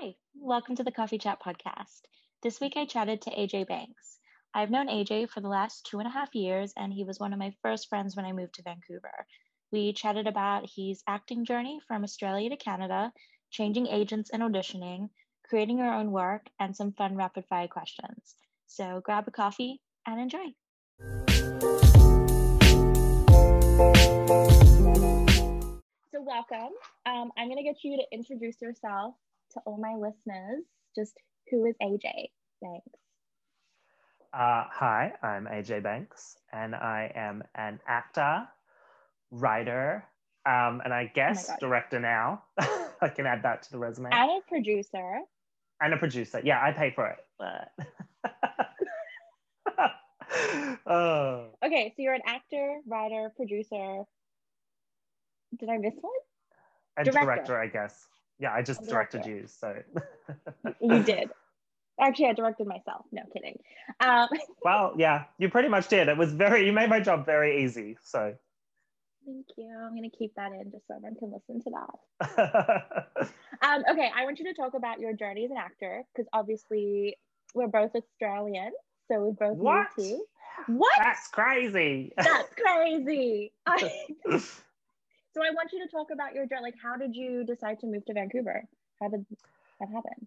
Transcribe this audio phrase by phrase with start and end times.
[0.00, 2.00] Hi, welcome to the Coffee Chat podcast.
[2.42, 4.18] This week I chatted to AJ Banks.
[4.54, 7.34] I've known AJ for the last two and a half years, and he was one
[7.34, 9.26] of my first friends when I moved to Vancouver.
[9.72, 13.12] We chatted about his acting journey from Australia to Canada,
[13.50, 15.10] changing agents and auditioning,
[15.46, 18.36] creating your own work, and some fun rapid fire questions.
[18.68, 20.54] So grab a coffee and enjoy.
[26.10, 26.72] So, welcome.
[27.04, 29.14] Um, I'm going to get you to introduce yourself
[29.52, 30.64] to all my listeners.
[30.94, 31.16] Just
[31.50, 32.30] who is AJ
[32.62, 32.98] Banks?
[34.32, 38.46] Uh, hi, I'm AJ Banks, and I am an actor,
[39.30, 40.04] writer,
[40.46, 42.44] um, and I Oh guess director now.
[43.02, 44.10] I can add that to the resume.
[44.12, 45.20] And a producer.
[45.80, 46.40] And a producer.
[46.44, 47.18] Yeah, I pay for it.
[47.38, 47.72] But
[50.86, 54.04] oh, Okay, so you're an actor, writer, producer.
[55.58, 56.12] Did I miss one?
[56.96, 57.24] and Director.
[57.24, 58.06] director, I guess.
[58.40, 59.44] Yeah, I just directed you.
[59.46, 59.74] So,
[60.80, 61.30] You did.
[62.00, 63.04] Actually, I directed myself.
[63.12, 63.58] No kidding.
[64.00, 64.28] Um,
[64.64, 66.08] well, yeah, you pretty much did.
[66.08, 66.64] It was very.
[66.64, 67.98] You made my job very easy.
[68.02, 68.34] So.
[69.26, 69.68] thank you.
[69.68, 73.28] I'm going to keep that in just so everyone can listen to that.
[73.62, 77.18] Um, okay, I want you to talk about your journey as an actor because obviously
[77.54, 78.72] we're both Australian,
[79.06, 79.88] so we both What?
[80.66, 80.92] What?
[80.98, 82.14] That's crazy.
[82.16, 83.52] That's crazy.
[83.66, 83.92] I,
[85.32, 86.62] so I want you to talk about your journey.
[86.62, 88.64] Like, how did you decide to move to Vancouver?
[89.00, 89.26] How did
[89.78, 90.26] that happen?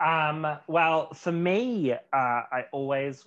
[0.00, 3.24] Um, well, for me, uh, I always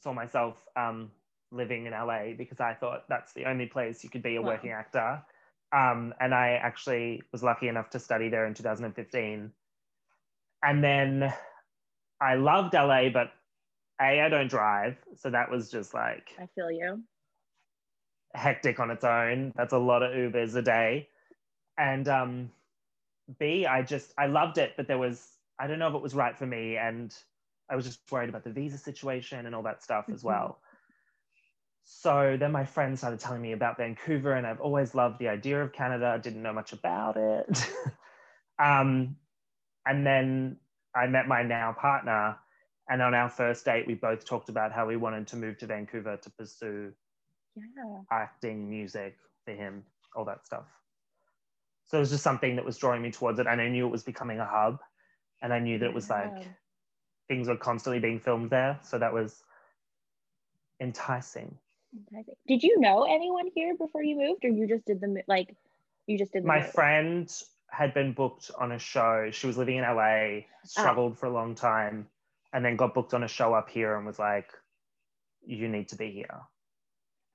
[0.00, 1.10] saw myself um,
[1.50, 4.48] living in LA because I thought that's the only place you could be a Wow.
[4.48, 5.22] working actor.
[5.72, 9.52] Um, and I actually was lucky enough to study there in 2015.
[10.62, 11.32] And then
[12.20, 13.32] I loved LA, but
[14.00, 14.96] A, I don't drive.
[15.16, 17.02] So that was just like I feel you.
[18.34, 19.52] Hectic on its own.
[19.56, 21.08] That's a lot of Ubers a day.
[21.78, 22.50] And um,
[23.38, 26.14] B, I just, I loved it, but there was, I don't know if it was
[26.14, 26.76] right for me.
[26.76, 27.14] And
[27.70, 30.26] I was just worried about the visa situation and all that stuff as Mhm.
[30.26, 30.58] well.
[31.84, 35.62] So then my friends started telling me about Vancouver, and I've always loved the idea
[35.62, 36.06] of Canada.
[36.06, 37.66] I didn't know much about it.
[38.58, 39.16] um,
[39.86, 40.60] and then
[40.94, 42.38] I met my now partner,
[42.88, 45.66] and on our first date, we both talked about how we wanted to move to
[45.66, 46.94] Vancouver to pursue
[47.56, 48.00] Yeah.
[48.10, 49.84] acting, music for him,
[50.14, 50.66] all that stuff.
[51.86, 53.46] So it was just something that was drawing me towards it.
[53.46, 54.78] And I knew it was becoming a hub.
[55.42, 56.48] And I knew that it was like
[57.28, 58.78] things were constantly being filmed there.
[58.82, 59.42] So that was
[60.80, 61.56] enticing.
[62.48, 65.54] Did you know anyone here before you moved, or you just did the like?
[66.06, 66.72] You just did the My move?
[66.72, 69.28] friend had been booked on a show.
[69.30, 70.42] She was living in LA, ah.
[70.64, 72.08] struggled for a long time,
[72.52, 74.50] and then got booked on a show up here and was like,
[75.46, 76.40] you need to be here.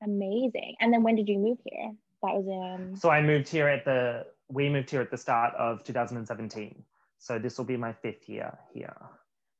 [0.04, 0.76] Amazing.
[0.80, 1.92] And then when did you move here?
[2.24, 2.96] That was in.
[2.96, 6.84] So I moved here at the, we moved here at the start of 2017.
[7.18, 8.96] So this will be my fifth year here.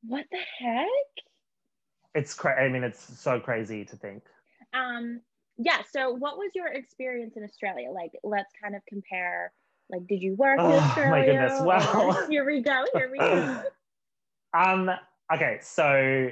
[0.06, 0.86] What the heck?
[2.14, 4.22] It's cra- I mean, it's so crazy to think.
[4.74, 5.20] Um.
[5.58, 5.82] Yeah.
[5.92, 7.90] So, what was your experience in Australia?
[7.90, 9.52] Like, let's kind of compare.
[9.90, 11.60] Like, did you work in Oh, my goodness.
[11.60, 12.84] Well- here we go.
[12.94, 13.62] Here we go.
[14.52, 14.90] Um,
[15.32, 16.30] okay, so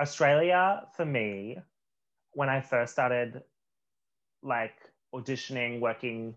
[0.00, 1.58] Australia for me,
[2.36, 3.42] when I first started
[4.42, 4.74] like
[5.14, 6.34] auditioning, working,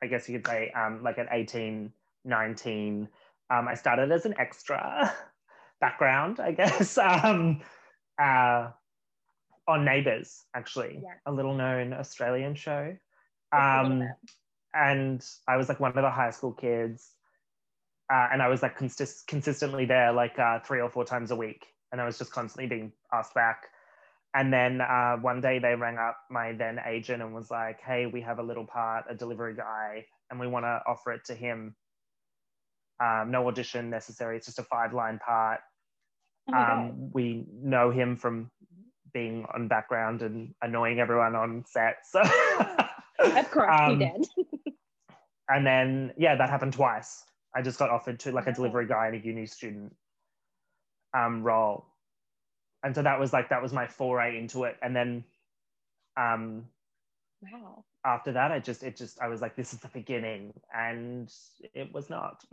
[0.00, 1.92] I guess you could say, um, like at 18,
[2.24, 3.08] 19,
[3.50, 5.12] um, I started as an extra
[5.80, 7.60] background, I guess, um,
[8.22, 8.70] uh,
[9.66, 11.14] on Neighbours, actually, Yeah.
[11.26, 12.96] a little known Australian show.
[13.52, 14.14] Just a little Um,
[14.72, 17.14] and I was like one of the high school kids,
[18.08, 21.36] uh, and I was like consist- consistently there like uh, three or four times a
[21.36, 23.66] week, and I was just constantly being asked back.
[24.34, 28.06] And then uh, one day they rang up my then agent and was like, "Hey,
[28.06, 31.34] we have a little part, a delivery guy, and we want to offer it to
[31.34, 31.74] him.
[33.00, 34.36] Um, no audition necessary.
[34.36, 35.60] It's just a five-line part.
[36.52, 36.56] Oh.
[36.56, 38.50] Um, we know him from
[39.14, 41.98] being on background and annoying everyone on set.
[42.04, 42.20] So,
[43.18, 44.26] Of course, you um, did.
[45.48, 47.24] and then yeah that happened twice
[47.54, 49.94] i just got offered to like a delivery guy and a uni student
[51.16, 51.86] um role
[52.82, 55.24] and so that was like that was my foray into it and then
[56.16, 56.64] um
[57.52, 57.84] wow.
[58.04, 61.32] after that i just it just i was like this is the beginning and
[61.74, 62.44] it was not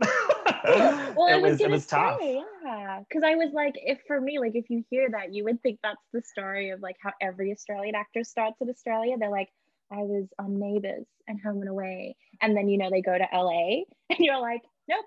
[0.64, 2.20] well, it was, it was tough
[2.66, 5.62] yeah, because I was like, if for me, like, if you hear that, you would
[5.62, 9.16] think that's the story of like how every Australian actor starts in Australia.
[9.18, 9.50] They're like,
[9.90, 13.28] I was on Neighbours and Home and Away, and then you know they go to
[13.32, 15.04] LA, and you're like, nope.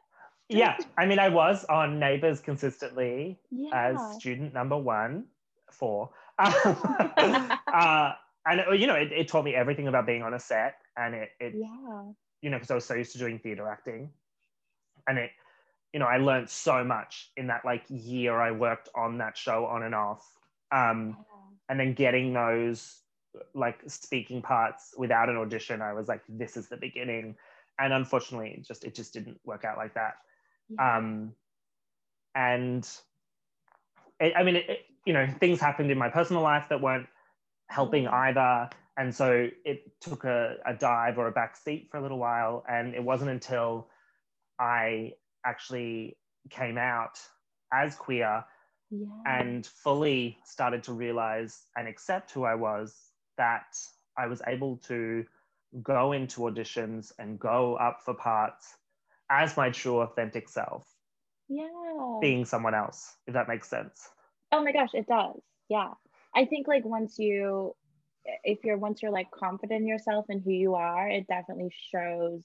[0.50, 3.69] Yeah i mean i was on Neighbours consistently Yeah.
[3.74, 5.25] as student number one
[5.72, 6.10] four
[6.40, 8.13] uh,
[8.46, 11.13] and it, you know it, it taught me everything about being on a set and
[11.13, 12.04] it, it yeah.
[12.42, 14.10] you know because i was so used to doing theater acting
[15.07, 15.31] and it
[15.94, 19.66] you know, I learned so much in that like year I worked on that show
[19.66, 20.25] on and off.
[20.72, 21.18] Um,
[21.68, 23.02] and then getting those
[23.54, 27.36] like speaking parts without an audition, I was like, this is the beginning.
[27.80, 30.18] And unfortunately, it just it just didn't work out like that.
[30.69, 30.98] Yeah.
[30.98, 31.33] Um,
[32.36, 32.88] and
[34.19, 37.07] it, I mean, it, it, you know, things happened in my personal life that weren't
[37.68, 38.69] helping either.
[38.98, 42.63] And so it took a, a dive or a back seat for a little while.
[42.69, 43.88] And it wasn't until
[44.60, 45.13] I
[45.45, 46.18] actually
[46.50, 47.19] came out
[47.74, 48.44] as queer
[48.92, 49.06] yeah.
[49.25, 52.95] and fully started to realize and accept who I was
[53.38, 53.77] that
[54.18, 55.25] I was able to
[55.81, 58.75] go into auditions and go up for parts
[59.30, 60.86] as my true authentic self.
[61.48, 62.20] Yeah.
[62.22, 64.10] Being someone else, if that makes sense.
[64.52, 65.40] Oh my gosh, it does.
[65.70, 65.92] Yeah.
[66.36, 67.76] I think like once you
[68.44, 72.42] if you're once you're like confident in yourself and who you are, it definitely shows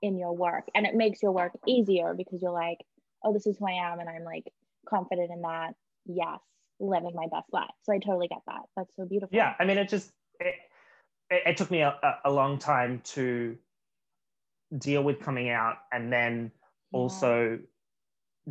[0.00, 2.78] in your work and it makes your work easier because you're like,
[3.24, 4.44] oh, this is who I am and I'm like
[4.88, 5.74] confident in that.
[6.06, 6.38] Yes,
[6.80, 7.70] living my best life.
[7.82, 8.62] So I totally get that.
[8.76, 9.36] That's so beautiful.
[9.36, 10.10] Yeah, I mean, it just
[10.40, 10.54] it,
[11.30, 11.94] it, it took me a,
[12.24, 13.56] a, long time to
[14.76, 16.50] deal with coming out and then
[16.92, 16.98] yeah.
[16.98, 17.58] also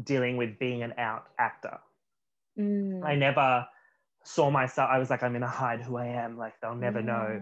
[0.03, 1.77] dealing with being an out actor.
[2.57, 3.03] Mm.
[3.03, 3.67] I never
[4.23, 4.89] saw myself.
[4.91, 6.37] I was like, I'm gonna hide who I am.
[6.37, 7.05] Like they'll never yeah.
[7.05, 7.41] know.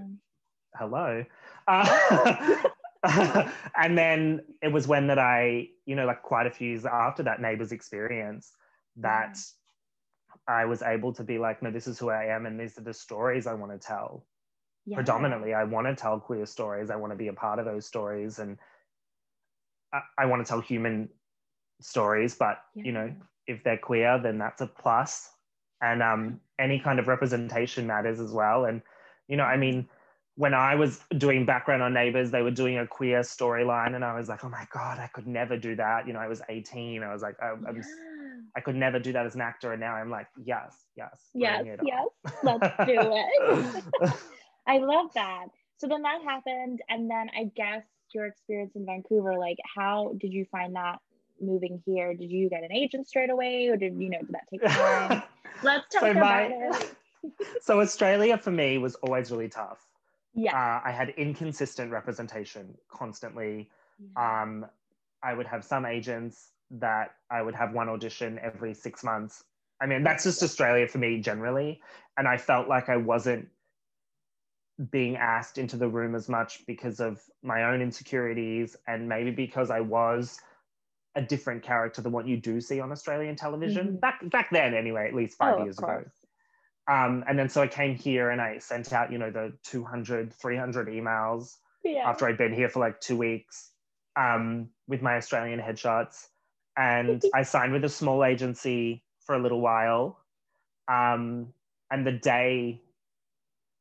[0.75, 1.23] Hello.
[1.67, 2.63] Uh,
[3.77, 7.23] and then it was when that I, you know, like quite a few years after
[7.23, 8.51] that Neighbours experience,
[8.97, 9.37] that
[10.47, 12.81] I was able to be like, no, this is who I am, and these are
[12.81, 14.25] the stories I want to tell.
[14.85, 14.95] Yeah.
[14.97, 16.91] Predominantly, I want to tell queer stories.
[16.91, 18.57] I want to be a part of those stories, and
[19.91, 21.09] I, I want to tell human
[21.81, 22.35] stories.
[22.35, 22.83] But yeah.
[22.83, 23.11] you know,
[23.47, 25.31] if they're queer, then that's a plus.
[25.81, 28.65] And um, any kind of representation matters as well.
[28.65, 28.81] And
[29.27, 29.87] you know, I mean,
[30.35, 34.15] when I was doing background on Neighbours, they were doing a queer storyline, and I
[34.15, 36.05] was like, oh my god, I could never do that.
[36.05, 37.01] You know, I was 18.
[37.03, 37.81] I was like, I, yeah.
[38.55, 41.65] I could never do that as an actor, and now I'm like, yes, yes, yes,
[41.83, 42.07] yes,
[42.43, 44.13] let's do it.
[44.67, 45.47] I love that.
[45.77, 47.83] So then that happened, and then I guess
[48.13, 50.99] your experience in Vancouver, like, how did you find that
[51.41, 52.13] moving here?
[52.13, 55.23] Did you get an agent straight away, or did you know did that take time?
[55.63, 56.95] let's talk so about my, it.
[57.61, 59.85] so Australia for me was always really tough
[60.35, 60.53] yeah.
[60.53, 63.69] Uh, I had inconsistent representation constantly.
[64.15, 64.41] Yeah.
[64.41, 64.65] Um,
[65.23, 69.43] I would have some agents that I would have one audition every six months.
[69.81, 71.81] I mean, that's just Australia for me generally.
[72.17, 73.47] And I felt like I wasn't
[74.91, 79.71] being asked into the room as much because of my own insecurities and maybe because
[79.71, 80.39] I was
[81.15, 83.95] a different character than what you do see on Australian television mm-hmm.
[83.97, 86.03] back back then anyway at least 5 oh, years ago
[86.87, 90.33] um, and then so I came here and I sent out, you know, the 200,
[90.33, 92.07] 300 emails yeah.
[92.07, 93.71] after I'd been here for like two weeks
[94.15, 96.27] um, with my Australian headshots.
[96.77, 100.19] And I signed with a small agency for a little while.
[100.87, 101.53] Um,
[101.89, 102.81] and the day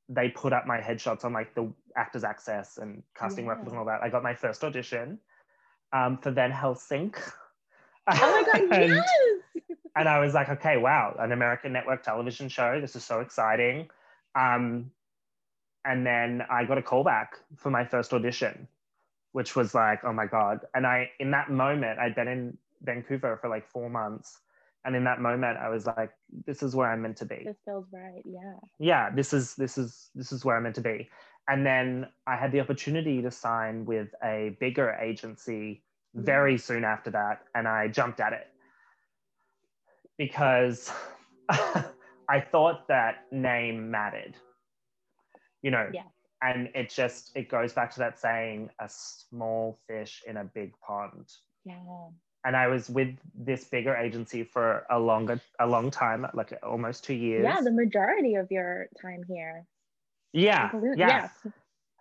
[0.09, 3.53] they put up my headshots on like the Actors Access and Casting yeah.
[3.53, 5.19] Records and all that, I got my first audition
[5.93, 7.15] um, for Van Helsing.
[8.06, 9.65] Oh my God, and, yes!
[9.97, 12.81] and I was like, okay, wow, an American network television show.
[12.81, 13.89] This is so exciting.
[14.35, 14.91] Um,
[15.85, 18.69] and then I got a call back for my first audition,
[19.33, 20.61] which was like, oh my God.
[20.75, 24.39] And I, in that moment, I'd been in Vancouver for like four months.
[24.85, 26.11] And in that moment, I was like,
[26.47, 27.43] this is where I'm meant to be.
[27.44, 28.23] This feels right.
[28.25, 28.56] Yeah.
[28.79, 29.11] Yeah.
[29.11, 31.08] This is, this is, this is where I'm meant to be.
[31.49, 35.82] And then I had the opportunity to sign with a bigger agency
[36.15, 36.25] mm-hmm.
[36.25, 37.43] very soon after that.
[37.55, 38.47] And I jumped at it
[40.19, 40.91] because
[41.49, 44.37] I thought that name mattered,
[45.63, 45.89] you know.
[45.93, 46.03] Yeah.
[46.43, 50.73] And it just it goes back to that saying, a small fish in a big
[50.87, 51.27] pond.
[51.65, 51.77] Yeah.
[52.44, 57.03] And I was with this bigger agency for a longer, a long time, like almost
[57.03, 57.43] two years.
[57.43, 59.65] Yeah, the majority of your time here.
[60.32, 61.29] Yeah, yeah.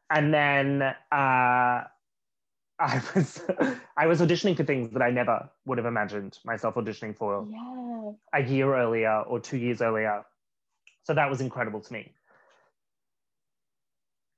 [0.09, 0.95] And then uh,
[2.79, 3.41] I was
[3.95, 8.41] I was auditioning for things that I never would have imagined myself auditioning for yeah.
[8.41, 10.25] a year earlier or two years earlier.
[11.03, 12.11] So that was incredible to me.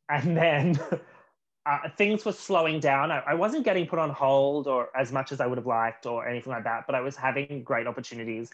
[0.10, 0.80] And then
[1.66, 3.12] uh, things were slowing down.
[3.12, 6.06] I, I, wasn't getting put on hold or as much as I would have liked
[6.06, 8.52] or anything like that, but I was having great opportunities.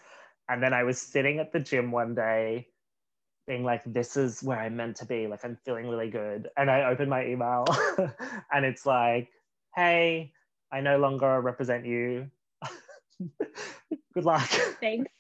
[0.48, 2.68] And then I was sitting at the gym one day
[3.48, 5.28] being like, this is where I'm meant to be.
[5.28, 6.50] Like, I'm feeling really good.
[6.58, 7.66] And I opened my email
[8.52, 9.30] and it's like,
[9.76, 10.32] hey,
[10.72, 12.30] I no longer represent you.
[14.14, 14.50] Good luck.
[14.80, 15.12] Thanks.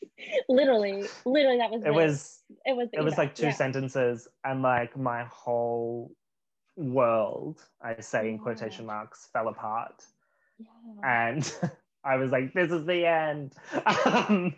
[0.47, 1.93] Literally, literally, that was it.
[1.93, 3.53] Was it was it was like two yeah.
[3.53, 6.11] sentences, and like my whole
[6.75, 10.03] world, I say in quotation marks, fell apart.
[10.59, 11.31] Yeah.
[11.31, 11.53] And
[12.03, 13.53] I was like, this is the end.
[13.85, 14.55] Um,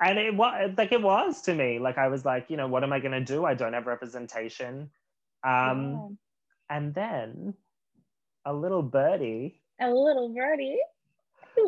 [0.00, 1.78] and it was like it was to me.
[1.78, 3.44] Like I was like, you know, what am I gonna do?
[3.44, 4.90] I don't have representation.
[5.44, 6.16] Um,
[6.70, 6.76] yeah.
[6.76, 7.54] and then
[8.44, 9.60] a little birdie.
[9.80, 10.78] A little birdie.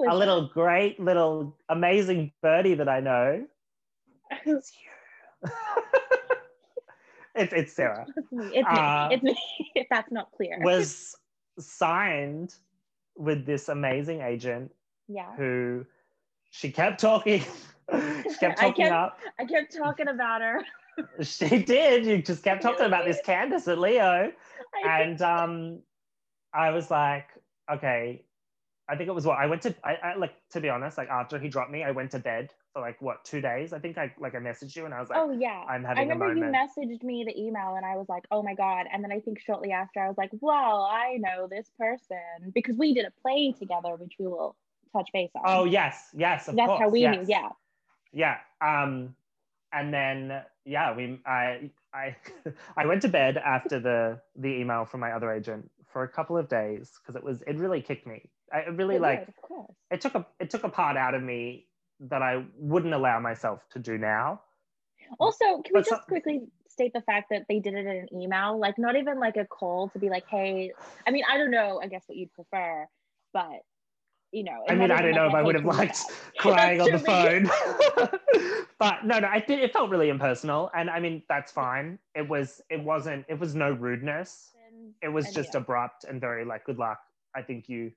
[0.09, 0.53] A little that?
[0.53, 3.47] great little amazing birdie that I know.
[4.45, 4.73] It's
[5.45, 5.51] you.
[7.39, 8.07] it's, it's Sarah.
[8.17, 8.51] It's me.
[8.53, 9.15] It's uh, me.
[9.15, 9.39] It's me.
[9.75, 10.59] If that's not clear.
[10.61, 11.17] Was
[11.59, 12.55] signed
[13.17, 14.71] with this amazing agent.
[15.09, 15.35] Yeah.
[15.37, 15.87] Who
[16.51, 17.41] she kept talking.
[17.91, 19.19] she kept talking I kept, up.
[19.39, 20.63] I kept talking about her.
[21.23, 22.05] she did.
[22.05, 24.33] You just kept talking about this Candace at Leo.
[24.85, 25.81] I and um
[26.53, 27.29] I was like,
[27.71, 28.25] okay,
[28.89, 29.75] I think it was what I went to.
[29.85, 32.53] I, I, like to be honest, like after he dropped me, I went to bed
[32.73, 33.73] for like what two days.
[33.73, 36.11] I think I like I messaged you and I was like, oh yeah, I'm having.
[36.11, 38.87] I remember you messaged me the email and I was like, oh my god.
[38.93, 42.77] And then I think shortly after I was like, well, I know this person because
[42.77, 44.57] we did a play together, which we will
[44.93, 45.43] touch base on.
[45.47, 47.17] Oh yes, yes, that's course, how we yes.
[47.17, 47.25] knew.
[47.29, 47.49] Yeah.
[48.13, 48.37] Yeah.
[48.61, 49.15] Um,
[49.73, 52.17] and then yeah, we I I
[52.77, 56.37] I went to bed after the the email from my other agent for a couple
[56.37, 58.29] of days because it was it really kicked me.
[58.53, 59.35] I really it like did,
[59.91, 61.67] it took a it took a part out of me
[62.01, 64.41] that I wouldn't allow myself to do now.
[65.19, 68.09] Also, can we just so- quickly state the fact that they did it in an
[68.15, 70.71] email, like not even like a call to be like, hey,
[71.07, 72.87] I mean, I don't know, I guess what you'd prefer,
[73.33, 73.63] but
[74.31, 74.63] you know.
[74.69, 75.99] I mean, I don't know if I would have liked
[76.39, 77.51] crying on the phone.
[78.79, 79.61] but no, no, I did.
[79.61, 81.99] It felt really impersonal, and I mean, that's fine.
[82.15, 82.61] It was.
[82.71, 83.25] It wasn't.
[83.29, 84.51] It was no rudeness.
[85.03, 85.61] It was just yeah.
[85.61, 87.01] abrupt and very like, good luck.
[87.35, 87.93] I think you.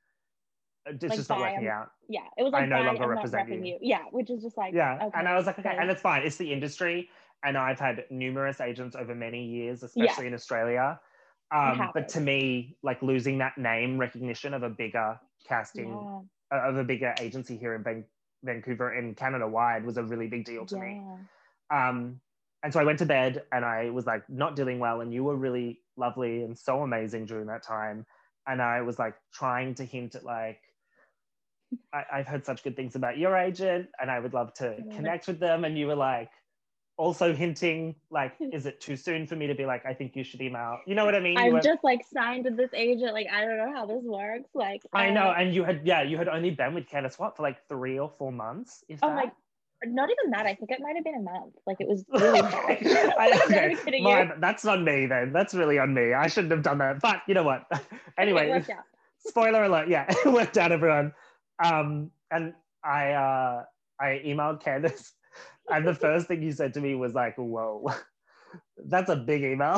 [0.85, 1.91] It's like, just not working I'm, out.
[2.09, 3.63] Yeah, it was like, I no longer represent you.
[3.63, 3.77] you.
[3.81, 4.73] Yeah, which is just like.
[4.73, 6.23] Yeah, okay, and I was like, okay, and it's fine.
[6.23, 7.09] It's the industry,
[7.43, 10.29] and I've had numerous agents over many years, especially yeah.
[10.29, 10.99] in Australia.
[11.53, 16.57] Um, but to me, like losing that name recognition of a bigger casting yeah.
[16.57, 18.05] uh, of a bigger agency here in Van-
[18.43, 20.81] Vancouver and Canada wide was a really big deal to yeah.
[20.81, 21.01] me.
[21.69, 22.21] Um,
[22.63, 25.23] and so I went to bed and I was like not doing well, and you
[25.23, 28.05] were really lovely and so amazing during that time.
[28.47, 30.61] And I was like trying to hint at like
[31.93, 35.27] I, have heard such good things about your agent, and I would love to connect
[35.27, 35.65] with them.
[35.65, 36.29] And you were like,
[36.97, 40.23] also hinting like is it too soon for me to be like i think you
[40.23, 41.35] should email you know what i mean?
[41.35, 43.13] I'm were, just like signed with this agent.
[43.13, 44.49] Like i don't know how this works.
[44.53, 45.29] Like i know.
[45.29, 47.97] Uh, and you had yeah you had only been with candace what for like three
[47.97, 49.15] or four months oh that?
[49.15, 49.31] like
[49.83, 50.45] not even that.
[50.45, 51.55] I think it might have been a month.
[51.65, 53.99] Like it was really I, okay.
[54.01, 55.33] My, that's on me then.
[55.33, 56.13] That's really on me.
[56.13, 56.99] I shouldn't have done that.
[57.01, 57.65] But you know what?
[58.17, 58.63] Anyway
[59.25, 59.87] spoiler alert.
[59.87, 61.13] Yeah it worked out everyone
[61.63, 62.53] um and
[62.83, 63.63] i uh
[63.99, 65.13] i emailed candace
[65.69, 67.87] and the first thing you said to me was like, "Whoa,
[68.85, 69.75] that's a big email."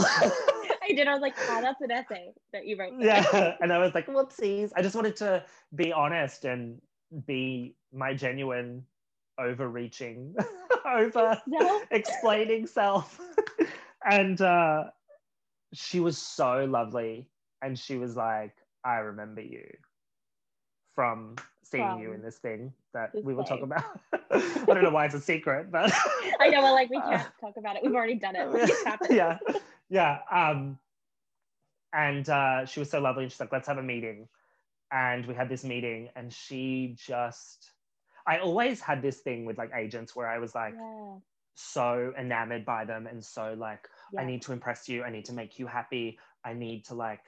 [0.83, 1.07] I did.
[1.07, 4.07] I was like, "Oh, that's an essay that you wrote." Yeah, and I was like,
[4.07, 5.43] "Whoopsies!" I just wanted to
[5.75, 6.81] be honest and
[7.25, 8.83] be my genuine,
[9.39, 10.35] overreaching,
[10.85, 11.41] over
[11.91, 13.19] explaining self.
[14.09, 14.85] and uh,
[15.73, 17.27] she was so lovely,
[17.61, 19.65] and she was like, "I remember you
[20.95, 21.35] from
[21.73, 23.99] seeing you in this thing that we will talk about.
[24.31, 25.91] I don't know why it's a secret, but
[26.39, 27.83] I know, well, like we can't uh, talk about it.
[27.83, 28.49] We've already done it.
[28.49, 29.37] Like, yeah,
[29.89, 30.19] yeah.
[30.31, 30.77] Um,
[31.93, 33.23] and uh, she was so lovely.
[33.23, 34.27] And she's like, "Let's have a meeting."
[34.91, 37.71] And we had this meeting, and she just.
[38.25, 41.15] I always had this thing with like agents where I was like yeah.
[41.55, 44.21] so enamored by them and so like yeah.
[44.21, 45.03] I need to impress you.
[45.03, 46.17] I need to make you happy.
[46.45, 47.19] I need to like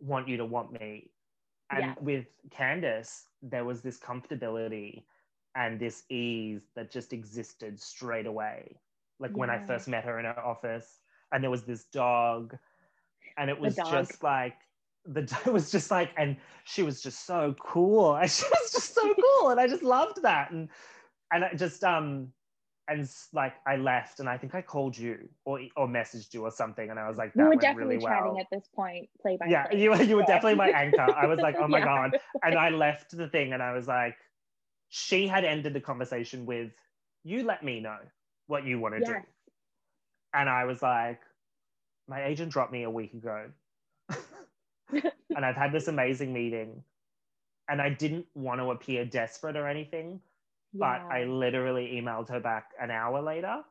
[0.00, 1.10] want you to want me.
[1.70, 1.94] And yeah.
[2.00, 5.04] with Candace, there was this comfortability
[5.54, 8.76] and this ease that just existed straight away.
[9.18, 9.36] Like yeah.
[9.36, 11.00] when I first met her in her office,
[11.32, 12.56] and there was this dog,
[13.36, 14.54] and it was just like
[15.04, 18.14] the it was just like, and she was just so cool.
[18.16, 20.50] And she was just so cool, and I just loved that.
[20.50, 20.68] And
[21.32, 22.32] and I just um
[22.88, 26.50] and like I left, and I think I called you or or messaged you or
[26.50, 28.40] something, and I was like, that we were definitely really chatting well.
[28.40, 29.82] at this point, play by yeah, play.
[29.82, 31.06] you you were definitely my anchor.
[31.14, 31.84] I was like, oh my yeah.
[31.84, 34.16] god, and I left the thing, and I was like,
[34.88, 36.72] she had ended the conversation with,
[37.24, 37.98] you let me know
[38.46, 39.08] what you want to yes.
[39.08, 39.16] do,
[40.32, 41.20] and I was like,
[42.08, 43.50] my agent dropped me a week ago,
[44.90, 46.82] and I've had this amazing meeting,
[47.68, 50.20] and I didn't want to appear desperate or anything
[50.74, 53.62] but I literally emailed her back an hour later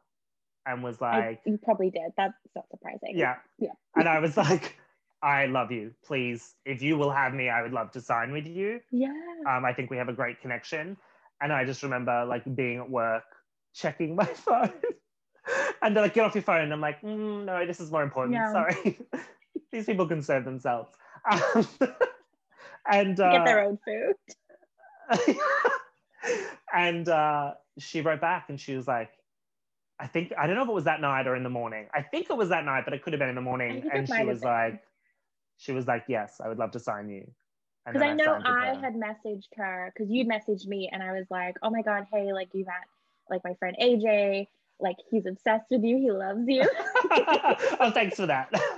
[0.65, 2.11] and was like, I, "You probably did.
[2.17, 3.71] That's not surprising." Yeah, yeah.
[3.95, 4.77] and I was like,
[5.21, 5.93] "I love you.
[6.05, 9.13] Please, if you will have me, I would love to sign with you." Yeah.
[9.47, 10.97] Um, I think we have a great connection,
[11.41, 13.23] and I just remember like being at work,
[13.73, 14.73] checking my phone,
[15.81, 18.03] and they're like, "Get off your phone." And I'm like, mm, "No, this is more
[18.03, 18.37] important.
[18.37, 18.51] No.
[18.51, 18.99] Sorry,
[19.71, 20.91] these people can serve themselves."
[21.29, 21.67] Um,
[22.89, 25.27] and uh, get their own food.
[26.73, 29.11] And uh, she wrote back and she was like,
[29.99, 31.87] I think I don't know if it was that night or in the morning.
[31.93, 33.83] I think it was that night, but it could have been in the morning.
[33.91, 34.81] And she was like,
[35.57, 37.27] she was like, yes, I would love to sign you.
[37.85, 41.55] Because I know I had messaged her because you'd messaged me and I was like,
[41.63, 42.75] oh my God, hey, like you met
[43.29, 44.47] like my friend AJ,
[44.79, 46.69] like he's obsessed with you, he loves you.
[47.79, 48.51] oh, thanks for that.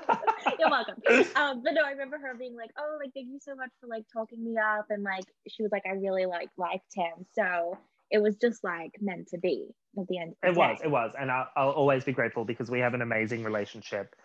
[0.60, 0.96] You're welcome.
[1.36, 3.88] Um, but no, I remember her being like, oh, like thank you so much for
[3.88, 4.88] like talking me up.
[4.90, 7.26] And like she was like, I really like liked him.
[7.34, 7.78] So
[8.12, 10.36] it was just like meant to be at the end.
[10.42, 10.60] The it day.
[10.60, 11.14] was, it was.
[11.20, 14.16] And I'll, I'll, always be grateful because we have an amazing relationship.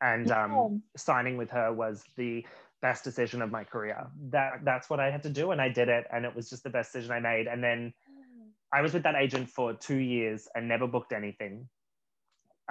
[0.00, 2.44] And um, signing with her was the
[2.80, 4.06] best decision of my career.
[4.30, 6.62] That that's what I had to do, and I did it, and it was just
[6.62, 7.48] the best decision I made.
[7.48, 7.92] And then
[8.72, 11.68] I was with that agent for two years and never booked anything.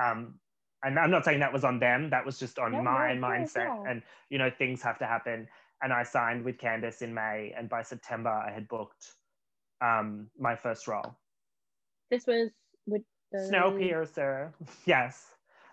[0.01, 0.35] Um,
[0.83, 2.09] and I'm not saying that was on them.
[2.09, 3.89] That was just on my mindset.
[3.89, 5.47] And you know, things have to happen.
[5.81, 9.13] And I signed with Candice in May, and by September, I had booked
[9.81, 11.15] um, my first role.
[12.09, 12.49] This was
[12.85, 14.51] with the Snowpiercer.
[14.85, 15.25] yes.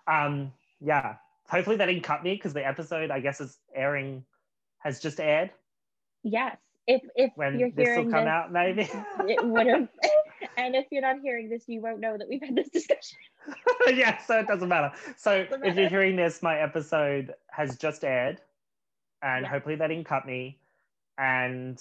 [0.06, 1.16] Um, yeah.
[1.48, 4.24] Hopefully, they didn't cut me because the episode, I guess, is airing,
[4.78, 5.50] has just aired.
[6.22, 6.56] Yes.
[6.86, 8.82] If if when you're this hearing will come this, out, maybe
[9.26, 9.88] it would have.
[10.58, 13.18] and if you're not hearing this, you won't know that we've had this discussion.
[13.94, 14.92] yeah, so it doesn't matter.
[15.16, 18.40] So doesn't if you're hearing this, my episode has just aired,
[19.22, 19.50] and yeah.
[19.50, 20.58] hopefully they didn't cut me.
[21.18, 21.80] And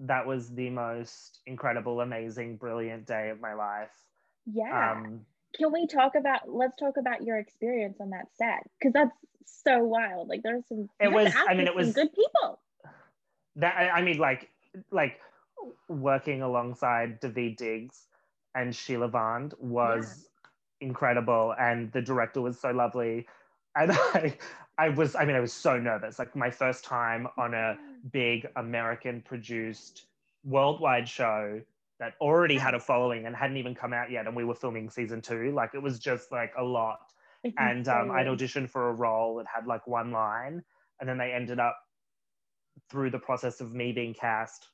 [0.00, 3.92] that was the most incredible, amazing, brilliant day of my life.
[4.46, 4.92] Yeah.
[4.92, 5.20] Um,
[5.54, 6.48] Can we talk about?
[6.48, 10.28] Let's talk about your experience on that set because that's so wild.
[10.28, 10.88] Like there's some.
[11.00, 11.32] It was.
[11.48, 12.58] I mean, it was good people
[13.56, 14.50] that I, I mean, like
[14.90, 15.18] like
[15.88, 18.06] working alongside Daveed Diggs
[18.54, 20.28] and Sheila Vand was.
[20.80, 23.26] Incredible, and the director was so lovely,
[23.74, 24.36] and I
[24.78, 27.76] I was I mean I was so nervous, like my first time on a
[28.12, 30.06] big American produced
[30.44, 31.60] worldwide show
[31.98, 34.90] that already had a following and hadn't even come out yet and we were filming
[34.90, 35.50] season two.
[35.52, 37.00] Like it was just like a lot.
[37.58, 40.64] And um, i'd auditioned for a role that had like one line
[40.98, 41.76] and then they ended up
[42.90, 44.68] through the process of me being cast,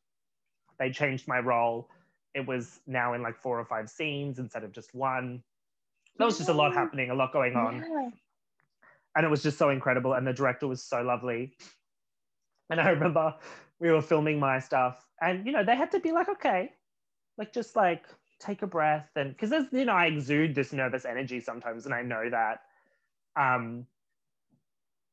[0.78, 1.88] they changed my role.
[2.34, 5.42] It was now in like four or five scenes instead of just one.
[6.18, 7.76] There was just a lot happening, a lot going on.
[7.76, 8.10] Yeah.
[9.16, 10.14] And it was just so incredible.
[10.14, 11.54] And the director was so lovely.
[12.70, 13.34] And I remember
[13.80, 16.72] we were filming my stuff, and you know, they had to be like, okay,
[17.36, 18.04] like just like
[18.40, 19.10] take a breath.
[19.16, 22.60] And because there's, you know, I exude this nervous energy sometimes, and I know that.
[23.36, 23.86] Um,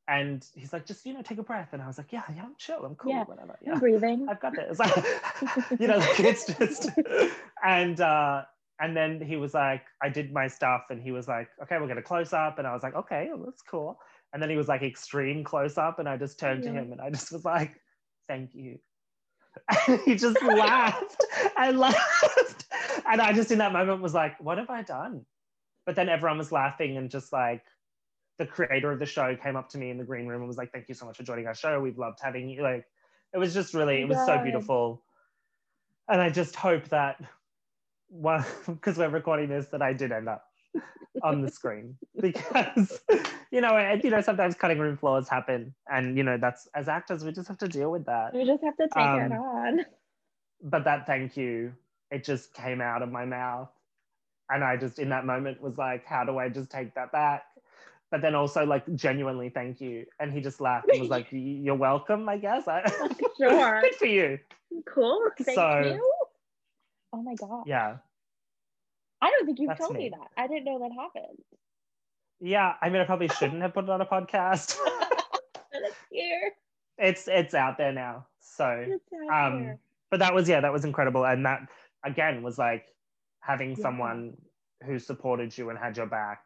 [0.08, 1.68] and he's like, just you know, take a breath.
[1.72, 3.24] And I was like, yeah, yeah, I'm chill, I'm cool, yeah.
[3.24, 3.58] whatever.
[3.60, 4.26] Yeah, I'm breathing.
[4.28, 4.78] I've got this.
[5.78, 6.90] you know, like it's just,
[7.64, 8.42] and uh,
[8.80, 11.88] and then he was like, I did my stuff, and he was like, okay, we're
[11.88, 13.98] gonna close up, and I was like, okay, well, that's cool.
[14.32, 16.72] And then he was like extreme close up, and I just turned yeah.
[16.72, 17.80] to him, and I just was like,
[18.28, 18.78] thank you.
[19.88, 21.24] And he just laughed
[21.56, 22.66] and laughed,
[23.10, 25.24] and I just in that moment was like, what have I done?
[25.86, 27.64] But then everyone was laughing and just like
[28.40, 30.56] the creator of the show came up to me in the green room and was
[30.56, 31.78] like, "Thank you so much for joining our show.
[31.78, 32.86] We've loved having you." Like,
[33.34, 35.02] it was just really, it was so beautiful.
[36.08, 37.22] And I just hope that,
[38.10, 40.44] well, because we're recording this, that I did end up
[41.22, 43.00] on the screen because,
[43.50, 46.88] you know, and, you know, sometimes cutting room floors happen, and you know, that's as
[46.88, 48.34] actors, we just have to deal with that.
[48.34, 49.80] We just have to take um, it on.
[50.62, 51.72] But that thank you,
[52.10, 53.70] it just came out of my mouth.
[54.52, 57.44] And I just, in that moment, was like, how do I just take that back?
[58.10, 60.04] but then also like genuinely thank you.
[60.18, 62.64] And he just laughed and was like, "You're welcome, I guess."
[63.38, 63.80] sure.
[63.82, 64.38] Good for you.
[64.86, 65.30] Cool.
[65.38, 66.12] Thank so, you.
[67.12, 67.64] Oh my god.
[67.66, 67.96] Yeah.
[69.22, 70.04] I don't think you've told me.
[70.04, 70.28] me that.
[70.36, 71.38] I didn't know that happened.
[72.40, 74.76] Yeah, I mean, I probably shouldn't have put it on a podcast.
[74.84, 76.52] but it's here.
[76.96, 78.26] It's it's out there now.
[78.40, 78.64] So,
[79.32, 79.78] um, there.
[80.10, 81.60] but that was yeah, that was incredible, and that
[82.04, 82.86] again was like
[83.40, 83.82] having yeah.
[83.82, 84.36] someone
[84.84, 86.40] who supported you and had your back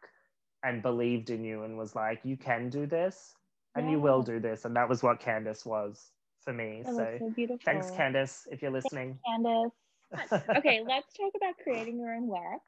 [0.63, 3.35] and believed in you and was like, you can do this
[3.75, 3.91] and yeah.
[3.91, 4.65] you will do this.
[4.65, 6.81] And that was what Candice was for me.
[6.85, 7.59] That so, so beautiful.
[7.63, 9.19] thanks, Candice, if you're listening.
[9.25, 9.71] Thanks, Candice.
[10.57, 12.61] okay, let's talk about creating your own work.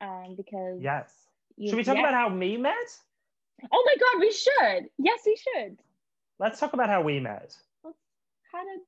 [0.00, 1.12] Um, because yes.
[1.56, 2.02] You, should we talk yeah.
[2.02, 2.74] about how we met?
[3.72, 4.90] Oh my god, we should.
[4.98, 5.78] Yes, we should.
[6.38, 7.56] Let's talk about how we met.
[8.52, 8.80] How did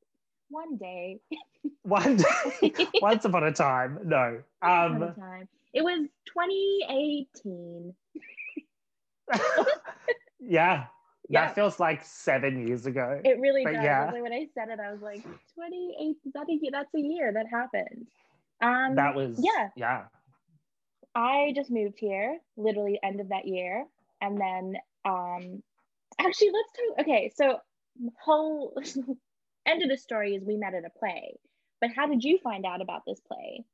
[0.48, 1.20] one day?
[1.82, 2.72] one day.
[3.00, 4.00] Once upon a time.
[4.04, 4.42] No.
[4.62, 5.48] Um, a time.
[5.72, 7.94] It was 2018.
[10.40, 10.86] yeah.
[11.28, 11.46] Yeah.
[11.46, 13.20] That feels like seven years ago.
[13.24, 13.84] It really but does.
[13.84, 14.10] Yeah.
[14.12, 15.22] Like when I said it, I was like,
[15.54, 18.06] 28, that a, that's a year that happened.
[18.60, 19.68] Um, that was, yeah.
[19.76, 20.04] Yeah.
[21.14, 23.86] I just moved here, literally end of that year.
[24.20, 25.62] And then, um,
[26.20, 27.00] actually, let's talk.
[27.00, 27.32] Okay.
[27.34, 27.58] So,
[28.22, 28.74] whole
[29.66, 31.38] end of the story is we met at a play.
[31.80, 33.64] But how did you find out about this play?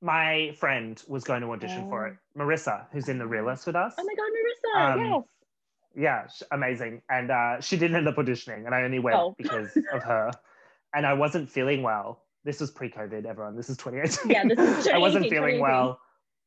[0.00, 2.16] My friend was going to audition for it.
[2.36, 3.94] Marissa, who's in the realist with us.
[3.96, 4.92] Oh my god, Marissa!
[4.92, 5.24] Um, yes.
[5.96, 7.02] Yeah, sh- amazing.
[7.08, 9.34] And uh, she didn't end up auditioning, and I only went Oh.
[9.38, 10.30] because of her.
[10.94, 12.22] And I wasn't feeling well.
[12.44, 13.56] This was pre-COVID, everyone.
[13.56, 14.30] This is 2018.
[14.30, 15.98] Yeah, this is I wasn't feeling well,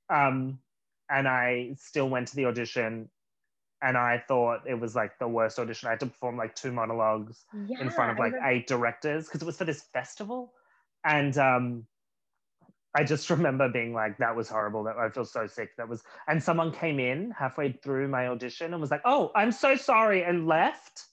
[0.10, 0.60] um,
[1.10, 3.10] and I still went to the audition.
[3.84, 5.88] And I thought it was like the worst audition.
[5.88, 9.42] I had to perform like two monologues Yeah, in front of like eight directors because
[9.44, 10.52] it was for this festival.
[11.06, 11.86] And um,
[12.98, 14.84] I just remember being like, that was horrible.
[14.84, 15.76] That I feel so sick.
[15.78, 19.52] That was, and someone came in halfway through my audition and was like, oh, I'm
[19.52, 21.06] so sorry, and left.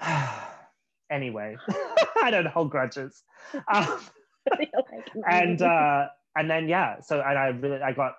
[1.10, 1.56] anyway,
[2.22, 3.22] I don't hold grudges.
[3.72, 4.00] Um,
[5.28, 8.14] and uh, and then yeah, so and I really I got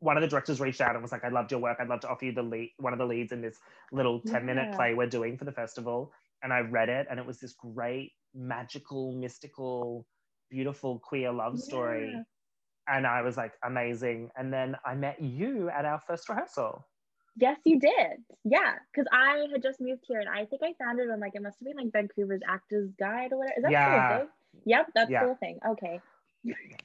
[0.00, 1.78] one of the directors reached out and was like, I loved your work.
[1.80, 3.58] I'd love to offer you the lead, one of the leads in this
[3.92, 4.76] little 10 minute Yeah.
[4.76, 6.12] play we're doing for the festival.
[6.42, 10.04] And I read it and it was this great, magical, mystical,
[10.52, 12.12] beautiful queer love story.
[12.14, 12.22] Yeah.
[12.94, 14.30] And I was like, amazing.
[14.36, 16.86] And then I met you at our first rehearsal.
[17.36, 18.18] Yes, you did.
[18.44, 21.32] Yeah, because I had just moved here, and I think I found it on like
[21.34, 23.56] it must have been like Vancouver's Actors Guide or whatever.
[23.58, 24.14] Is that still Yeah.
[24.16, 24.28] a thing?
[24.66, 25.20] Yep, that's Yeah.
[25.20, 25.58] still a thing.
[25.66, 26.00] Okay,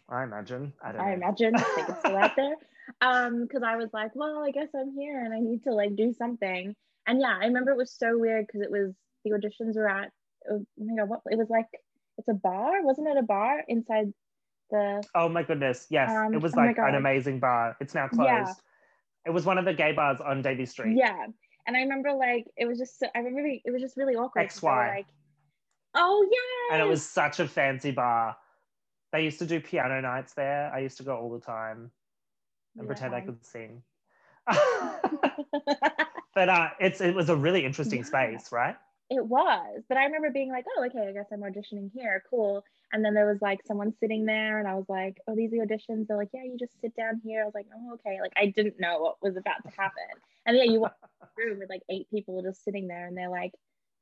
[0.08, 0.72] I imagine.
[0.82, 1.14] I don't I know.
[1.16, 1.56] imagine.
[1.56, 2.56] I think it's still out there.
[3.02, 5.96] Um, because I was like, well, I guess I'm here, and I need to like
[5.98, 6.74] do something.
[7.08, 8.94] And yeah, I remember it was so weird because it was
[9.26, 10.12] the auditions were at.
[10.50, 11.68] Oh my god, what it was like?
[12.18, 13.18] It's a bar, wasn't it?
[13.18, 14.14] A bar inside
[14.72, 15.04] the.
[15.16, 15.88] Oh my goodness.
[15.90, 16.10] Yes.
[16.10, 17.78] Um, it was oh like an amazing bar.
[17.80, 18.30] It's now closed.
[18.30, 18.54] Yeah.
[19.26, 20.96] It was one of the gay bars on Davie Street.
[20.98, 21.26] Yeah,
[21.68, 23.00] and I remember like it was just.
[23.00, 24.48] so- I remember it was just really awkward.
[24.48, 24.96] XY.
[24.96, 25.08] Like,
[25.96, 26.76] oh yeah.
[26.76, 28.36] and it was such a fancy bar.
[29.12, 30.72] They used to do piano nights there.
[30.74, 31.92] I used to go all the time
[32.78, 33.82] and pretend I could sing.
[36.36, 38.06] but uh, it's it was a really interesting Yeah.
[38.06, 38.76] space, right?
[39.10, 42.22] It was, but I remember being like, "Oh, okay, I guess I'm auditioning here.
[42.30, 45.54] Cool." And then there was like someone sitting there, and I was like, "Oh, these
[45.54, 48.20] are auditions." They're like, "Yeah, you just sit down here." I was like, "Oh, okay."
[48.22, 50.04] Like I didn't know what was about to happen,
[50.46, 50.92] and yeah, you walk
[51.38, 53.54] room with like eight people just sitting there, and they're like,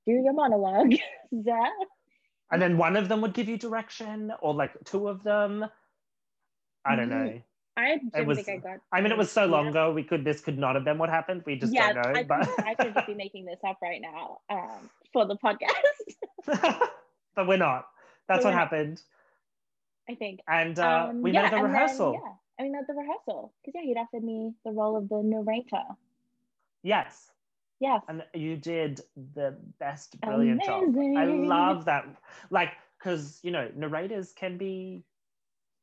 [0.07, 0.93] "Do your monologue,
[1.43, 1.71] Zach."
[2.51, 5.65] And then one of them would give you direction, or like two of them.
[6.85, 7.09] I don't Mhm.
[7.09, 7.43] know.
[7.77, 8.79] I didn't was- think I got.
[8.91, 9.71] I mean, it was so long Yeah.
[9.71, 9.93] ago.
[9.93, 11.43] We could this could not have been what happened.
[11.45, 12.19] We just yeah, don't know.
[12.19, 16.19] I, but I could just be making this up right now um, for the podcast.
[17.35, 17.87] but we're not.
[18.27, 18.59] That's what not.
[18.59, 19.01] happened.
[20.09, 20.39] I think.
[20.47, 22.13] And uh, Um, we yeah, met at the and then, rehearsal.
[22.13, 25.21] yeah, I mean at the rehearsal because yeah, you'd offered me the role of the
[25.23, 25.83] narrator.
[26.83, 27.31] Yes.
[27.81, 28.01] Yes.
[28.07, 29.01] and you did
[29.33, 32.05] the best brilliant job i love that
[32.49, 35.03] like because you know narrators can be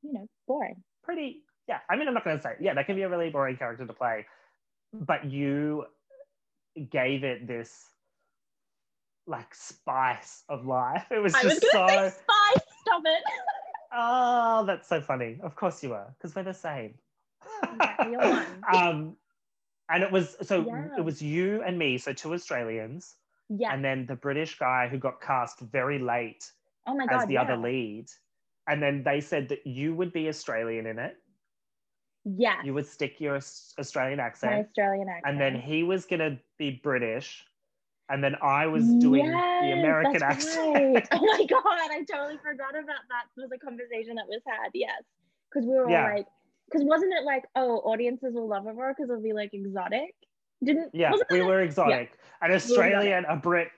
[0.03, 0.83] you know, boring.
[1.03, 3.31] pretty yeah i mean i'm not going to say yeah that can be a really
[3.31, 4.27] boring character to play
[4.93, 5.85] but you
[6.91, 7.87] gave it this
[9.27, 12.61] like spice of life it was I was just so spy.
[12.83, 13.23] Stop it.
[13.95, 16.95] oh that's so funny of course you are because we're the same
[18.11, 19.17] Yeah, um
[19.89, 20.89] and it was so Yeah.
[20.99, 23.17] it was you and me so two australians
[23.49, 23.73] yeah.
[23.73, 26.51] and then the British guy who got cast very late
[26.87, 27.23] oh my god.
[27.23, 27.43] as the yeah.
[27.43, 28.07] other lead.
[28.69, 31.17] And then they said that you would be Australian in it.
[32.25, 32.63] Yeah.
[32.65, 34.67] You would stick your Aus- Australian My accent.
[34.67, 35.25] Australian accent.
[35.27, 37.45] And then he was going to be British.
[38.09, 40.95] And then I was doing the American accent.
[40.95, 41.09] right.
[41.13, 43.25] oh my god, I totally forgot about that.
[43.37, 44.71] It was a conversation that was had.
[44.75, 45.03] Yes,
[45.51, 46.09] because we were Yeah.
[46.09, 46.27] all like,
[46.71, 50.15] because wasn't it like, oh, audiences will love it more because it'll be like exotic?
[50.63, 50.91] Didn't?
[50.93, 52.13] yeah, we were exotic.
[52.41, 53.69] An Australian, a Brit,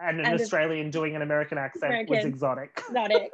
[0.00, 2.78] and an And a- Australian doing an American accent was exotic.
[2.88, 3.32] exotic.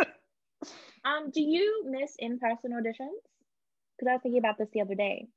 [1.04, 3.18] um, do you miss in-person auditions?
[3.98, 5.28] Because I was thinking about this the other day.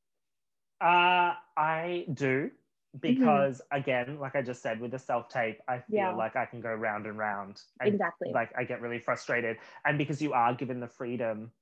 [0.80, 2.52] Uh, I do
[3.00, 6.15] because again, like I just said, with the self tape, I feel Yeah.
[6.15, 7.62] like I can go round and round.
[7.80, 8.34] And Exactly.
[8.34, 11.54] like I get really frustrated, and because you are given the freedom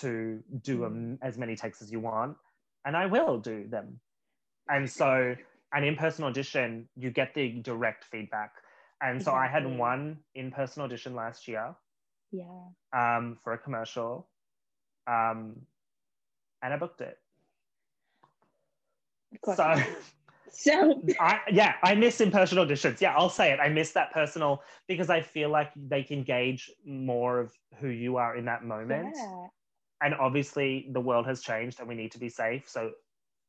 [0.00, 0.86] to do Mm.
[0.86, 2.38] um, as many takes as you want,
[2.84, 4.00] and I will do them.
[4.68, 5.36] And so,
[5.72, 8.52] an in-person audition, you get the direct feedback.
[9.00, 11.76] And so, I had one in-person audition last year
[12.30, 12.70] yeah.
[12.92, 14.30] um, for a commercial,
[15.06, 15.66] um,
[16.62, 17.18] and I booked it.
[19.44, 19.74] So.
[20.50, 23.00] So I yeah, I miss in-person auditions.
[23.00, 23.60] Yeah, I'll say it.
[23.60, 28.16] I miss that personal because I feel like they can gauge more of who you
[28.16, 29.14] are in that moment.
[29.14, 29.46] yeah.
[30.00, 32.68] And obviously the world has changed and we need to be safe.
[32.68, 32.92] So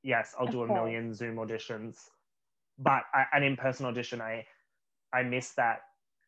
[0.04, 0.78] yes, I'll Of do a course.
[0.82, 2.10] million Zoom auditions.
[2.78, 4.46] But I, an in-person audition, I
[5.14, 5.82] I miss that.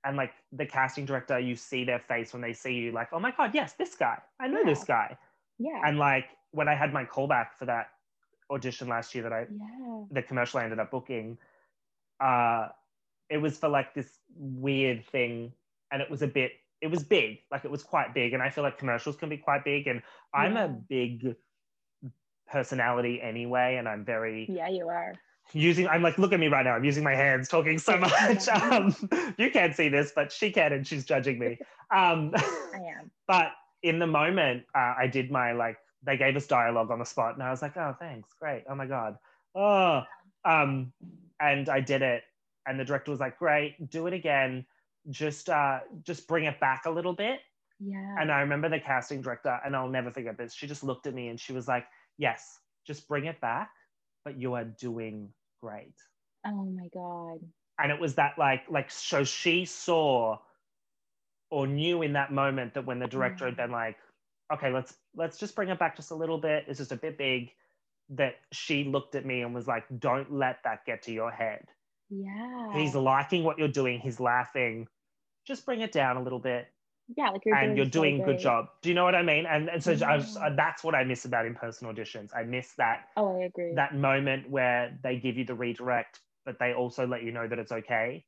[0.04, 3.20] And like the casting director, you see their face when they see you, like, oh
[3.20, 4.20] my god, yes, this guy.
[4.39, 5.17] I know this guy.
[5.62, 5.82] Yeah.
[5.86, 7.88] And like when I had my callback for that
[8.50, 10.04] audition last year that I yeah.
[10.12, 11.38] the commercial I ended up booking,
[12.19, 12.69] uh,
[13.30, 15.54] it was for like this weird thing,
[15.91, 18.50] and it was a bit it was big, like it was quite big, and I
[18.50, 20.02] feel like commercials can be quite big, and
[20.34, 20.65] I'm Yeah.
[20.65, 21.36] a big
[22.50, 25.13] personality anyway, and I'm very Yeah, you are.
[25.54, 28.47] using i'm like look at me right now i'm using my hands talking so much
[28.47, 28.95] um
[29.38, 31.58] you can't see this but she can and she's judging me
[31.93, 33.12] um I am.
[33.28, 33.52] but
[33.84, 37.34] in the moment uh, i did my like they gave us dialogue on the spot
[37.36, 39.17] and i was like oh thanks great oh my god
[39.56, 40.02] oh
[40.46, 40.91] um
[41.39, 42.24] and i did it
[42.67, 44.65] and the director was like great do it again
[45.10, 47.39] just uh just bring it back a little bit
[47.80, 48.15] Yeah.
[48.20, 51.13] and i remember the casting director and i'll never forget this she just looked at
[51.13, 51.86] me and she was like
[52.17, 53.72] yes just bring it back
[54.26, 55.30] but you are doing
[55.62, 55.96] great
[56.46, 57.39] oh my god.
[57.80, 60.38] and it was that like like so she saw
[61.51, 63.17] or knew in that moment that when the mm-hmm.
[63.17, 63.97] director had been like
[64.51, 66.65] okay let's let's just bring it back just a little bit.
[66.67, 67.51] It's just a bit big
[68.09, 71.67] that she looked at me and was like don't let that get to your head.
[72.09, 72.73] Yeah.
[72.73, 73.99] he's liking what you're doing.
[73.99, 74.87] He's laughing.
[75.47, 76.67] Just bring it down a little bit.
[77.15, 78.67] Yeah, like you're and doing you're doing a good job.
[78.81, 79.45] Do you know what i mean?
[79.45, 80.49] And, and so I was, Yeah.
[80.55, 82.29] that's what i miss about in-person auditions.
[82.35, 83.73] I miss that Oh, I agree.
[83.75, 87.59] that moment where they give you the redirect, but they also let you know that
[87.59, 88.23] it's okay.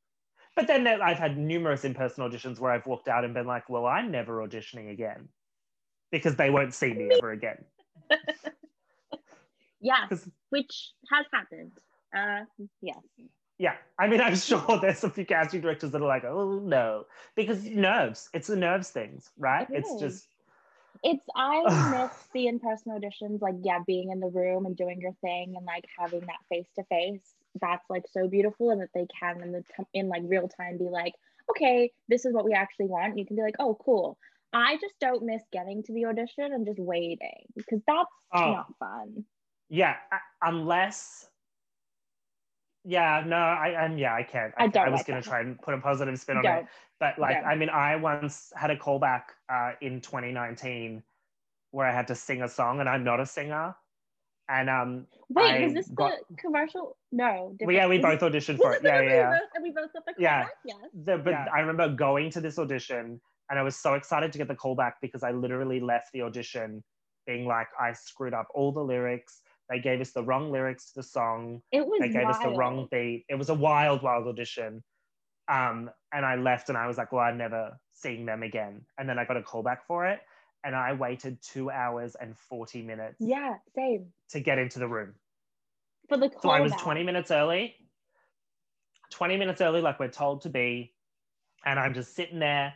[0.56, 3.68] But then there, I've had numerous in-person auditions where I've walked out and been like,
[3.68, 5.28] "Well, I'm never auditioning again,"
[6.12, 7.64] because they won't see me ever again.
[9.80, 11.72] yes, which has happened.
[12.16, 12.44] Uh,
[12.80, 12.98] yes.
[13.58, 17.06] yeah, I mean, I'm sure there's a few casting directors that are like, "Oh no,"
[17.34, 18.28] because nerves.
[18.32, 19.68] It's the nerves things, right?
[19.70, 20.00] It it's is.
[20.00, 20.28] just
[21.02, 25.14] It's I miss the in-person auditions, like yeah, being in the room and doing your
[25.20, 27.34] thing and like having that face to face.
[27.60, 30.78] That's like so beautiful, and that they can in the t- in like real time
[30.78, 31.12] be like,
[31.50, 33.16] okay, this is what we actually want.
[33.18, 34.18] You can be like, oh, cool.
[34.52, 38.52] I just don't miss getting to the audition and just waiting because that's Oh.
[38.52, 39.24] not fun.
[39.68, 39.96] yeah,
[40.42, 41.28] unless.
[42.86, 44.52] Yeah, no, I um, yeah, I can't.
[44.58, 45.28] I don't I was like gonna that.
[45.28, 46.48] try and put a positive spin on it.
[46.48, 46.68] Don't.
[47.00, 47.48] But like, Yeah.
[47.48, 51.02] I mean, I once had a callback uh, in 2019
[51.70, 53.74] where I had to sing a song, and I'm not a singer.
[54.48, 56.96] And um, Wait, I was this got- the commercial?
[57.12, 57.56] No.
[57.60, 58.82] well, yeah, we both auditioned for it.
[58.84, 59.30] Yeah, yeah, yeah.
[59.30, 60.44] both- and we both got the Yeah.
[60.44, 60.48] callback?
[60.64, 60.76] Yes.
[61.04, 61.46] The, but Yeah.
[61.54, 64.94] I remember going to this audition, and I was so excited to get the callback
[65.00, 66.84] because I literally left the audition
[67.26, 69.40] being like, I screwed up all the lyrics.
[69.70, 71.62] They gave us the wrong lyrics to the song.
[71.72, 73.24] It was they gave us the wrong beat.
[73.30, 74.84] It was a wild, wild audition.
[75.48, 78.84] Um, and I left and I was like, well, I'm never seeing them again.
[78.98, 80.20] And then I got a call back for it.
[80.64, 84.12] And I waited two hours and 40 minutes Yeah, same.
[84.30, 85.14] to get into the room.
[86.08, 86.78] For the So I was callback.
[86.78, 87.74] 20 minutes early,
[89.10, 90.94] 20 minutes early, like we're told to be.
[91.64, 92.74] And I'm just sitting there.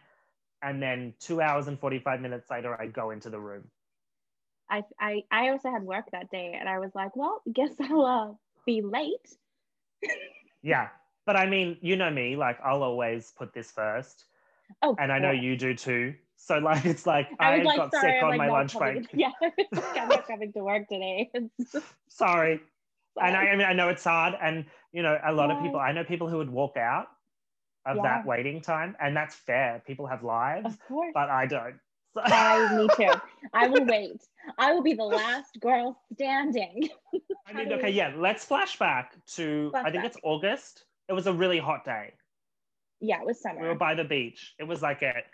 [0.63, 3.71] And then two hours and 45 minutes later, I go into the room.
[4.71, 8.05] I, I I also had work that day, and I was like, well, guess I'll
[8.05, 8.33] uh,
[8.67, 9.37] be late.
[10.63, 10.89] Yeah.
[11.25, 14.25] But I mean, you know me, like I'll always put this first.
[14.83, 16.15] Oh, And I know you do too.
[16.41, 18.73] So like it's like I I, like, got sorry, sick I'm on like my lunch
[18.73, 18.95] coming.
[19.03, 19.09] break.
[19.13, 19.33] Yeah,
[19.97, 21.31] I'm not coming to work today.
[22.09, 22.61] Sorry.
[23.21, 24.35] And I, I mean I know it's hard.
[24.41, 27.07] And you know, a lot of people I know people who would walk out
[27.85, 28.03] of Yeah.
[28.05, 29.83] that waiting time, and that's fair.
[29.87, 31.11] People have lives, of course.
[31.13, 31.75] but I don't.
[32.15, 33.13] So- I, me too.
[33.53, 34.23] I will wait.
[34.59, 36.89] I will be the last girl standing.
[37.47, 40.85] I mean, okay, yeah, let's flashback to I think it's August.
[41.09, 42.15] It was a really hot day.
[43.01, 43.61] Yeah, it was summer.
[43.63, 44.55] We were by the beach.
[44.59, 45.25] It was like at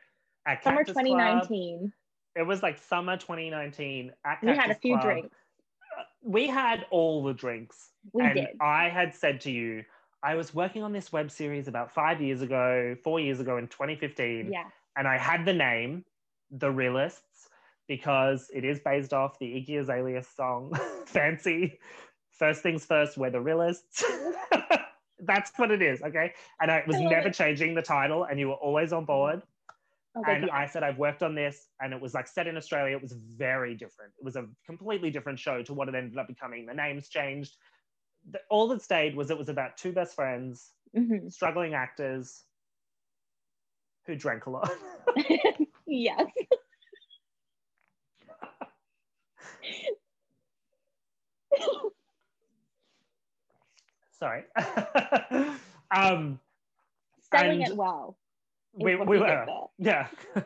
[0.46, 1.06] at Summer Cactus Club.
[1.06, 1.92] 2019.
[2.36, 5.02] It was like summer 2019 at We had a few Club.
[5.04, 5.36] drinks.
[5.98, 7.90] Uh, we had all the drinks.
[8.12, 8.46] We and did.
[8.60, 9.84] I had said to you,
[10.22, 13.68] I was working on this web series about five years ago, four years ago in
[13.68, 14.64] 2015, Yeah.
[14.96, 16.04] and I had the name,
[16.50, 17.48] The Realists,
[17.86, 20.72] because it is based off the Iggy Azalea song,
[21.06, 21.78] Fancy.
[22.30, 24.02] First things first, we're the realists.
[25.20, 26.32] That's what it is, okay?
[26.60, 29.42] And I was never changing the title, and you were always on board.
[30.14, 30.54] Was like, And yeah.
[30.56, 32.96] I said, I've worked on this, and it was like set in Australia.
[32.96, 34.12] It was very different.
[34.18, 36.66] It was a completely different show to what it ended up becoming.
[36.66, 37.56] The names changed.
[38.30, 41.32] The, all that stayed was it was about two best friends, Mhm.
[41.32, 42.44] struggling actors
[44.06, 44.70] who drank a lot.
[45.86, 46.26] yes.
[54.18, 54.44] Sorry.
[55.90, 56.38] um,
[57.30, 58.16] Selling And it well.
[58.78, 59.46] Is we, we were,
[59.78, 60.08] yeah.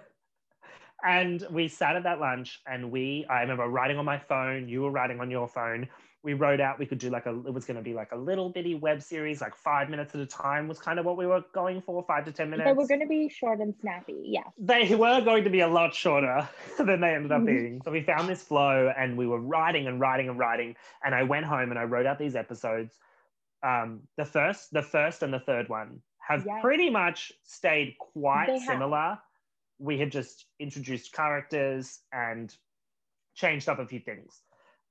[1.05, 4.69] and we sat at that lunch, and we, I remember writing on my phone.
[4.69, 5.89] You were writing on your phone.
[6.25, 8.17] We wrote out we could do like a, it was going to be like a
[8.17, 11.27] little bitty web series, like five minutes at a time was kind of what we
[11.27, 12.67] were going for, five to 10 minutes.
[12.69, 14.25] They were going to be short and snappy.
[14.25, 16.47] yeah they were going to be a lot shorter
[16.79, 17.47] than they ended up Mhm.
[17.47, 17.81] being.
[17.85, 20.75] So we found this flow and we were writing and writing and writing.
[21.05, 22.99] And I went home and I wrote out these episodes.
[23.63, 26.61] Um, the first, the first and the third one have Yeah.
[26.61, 28.63] pretty much stayed quite They have.
[28.69, 29.19] similar.
[29.81, 32.53] we had just introduced characters and
[33.37, 34.43] changed up a few things.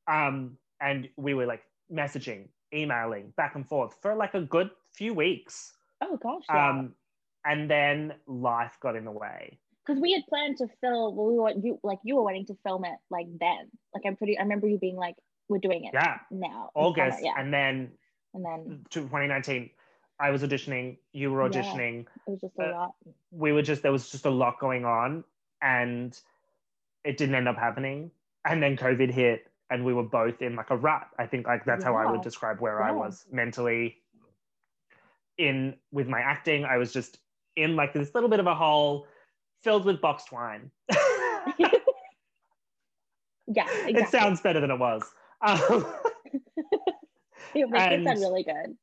[0.08, 5.14] Um, and we were like messaging, emailing back and forth for like a good few
[5.14, 5.74] weeks.
[6.00, 6.44] Oh gosh.
[6.50, 6.70] Yeah.
[6.70, 6.96] Um,
[7.44, 9.60] and then life got in the way.
[9.86, 12.56] Because we had planned to film, well, we were you like you were wanting to
[12.64, 13.70] film it like then.
[13.94, 14.38] Like I'm pretty.
[14.40, 15.16] I remember you being like,
[15.50, 17.92] "We're doing it Yeah, now." August, summer, yeah, and then
[18.34, 19.70] and then to 2019,
[20.20, 21.62] I was auditioning, you were Yeah.
[21.62, 22.02] auditioning.
[22.02, 22.96] it was just a Uh, lot.
[23.32, 25.24] We were just there was just a lot going on,
[25.62, 26.20] and
[27.04, 28.12] it didn't end up happening.
[28.46, 31.08] And then COVID hit, and we were both in like a rut.
[31.20, 34.02] I think like that's how I would describe where I was mentally.
[35.38, 37.20] In with my acting, I was just
[37.56, 39.06] in like this little bit of a hole
[39.62, 40.72] filled with boxed wine.
[43.50, 43.94] Yeah, exactly.
[44.04, 45.04] It sounds better than it was.
[45.42, 45.86] Um,
[47.54, 48.78] It it sound really good.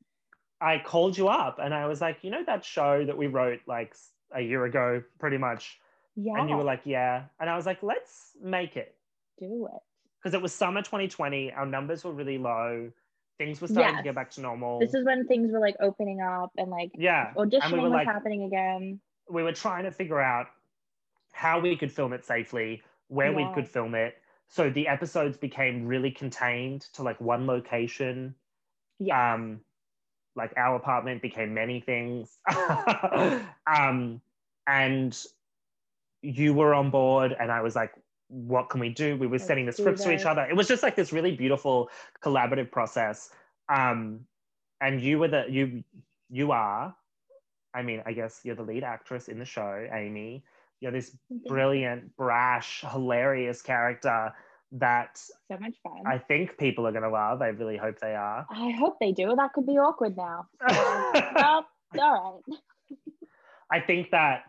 [0.64, 3.60] I called you up and I was like, you know, that show that we wrote
[3.66, 3.94] like
[4.34, 5.78] a year ago, pretty much.
[6.16, 7.24] Yeah, And you were like, yeah.
[7.38, 8.94] And I was like, let's make it.
[9.38, 9.80] do it.
[10.22, 11.52] Because it was summer 2020.
[11.52, 12.90] Our numbers were really low.
[13.36, 14.78] Things were starting to get back to normal.
[14.78, 17.32] This is when things were like opening up and like yeah.
[17.36, 19.00] auditioning we were was like, happening again.
[19.28, 20.46] we were trying to figure out
[21.32, 24.14] how we could film it safely, where we could film it.
[24.48, 28.34] So the episodes became really contained to like one location.
[28.98, 29.60] Yeah, um
[30.36, 32.38] like our apartment became many things.
[33.66, 34.20] Um
[34.66, 35.18] and
[36.22, 37.92] you were on board and i was like
[38.28, 39.16] what can we do?
[39.16, 40.44] We were Let's sending the scripts to each other.
[40.44, 41.90] It was just like this really beautiful
[42.22, 43.30] collaborative process.
[43.68, 44.20] Um
[44.80, 45.84] and you were the you
[46.30, 46.94] you are
[47.74, 50.44] i mean i guess you're the lead actress in the show amy.
[50.80, 51.16] You're this
[51.46, 54.32] brilliant brash hilarious character
[54.72, 56.02] that so much fun.
[56.06, 59.12] i think people are going to love i really hope they are I hope they
[59.12, 59.34] do.
[59.36, 60.46] That could be awkward now.
[60.68, 61.66] well,
[62.00, 62.58] all right.
[63.70, 64.44] I think that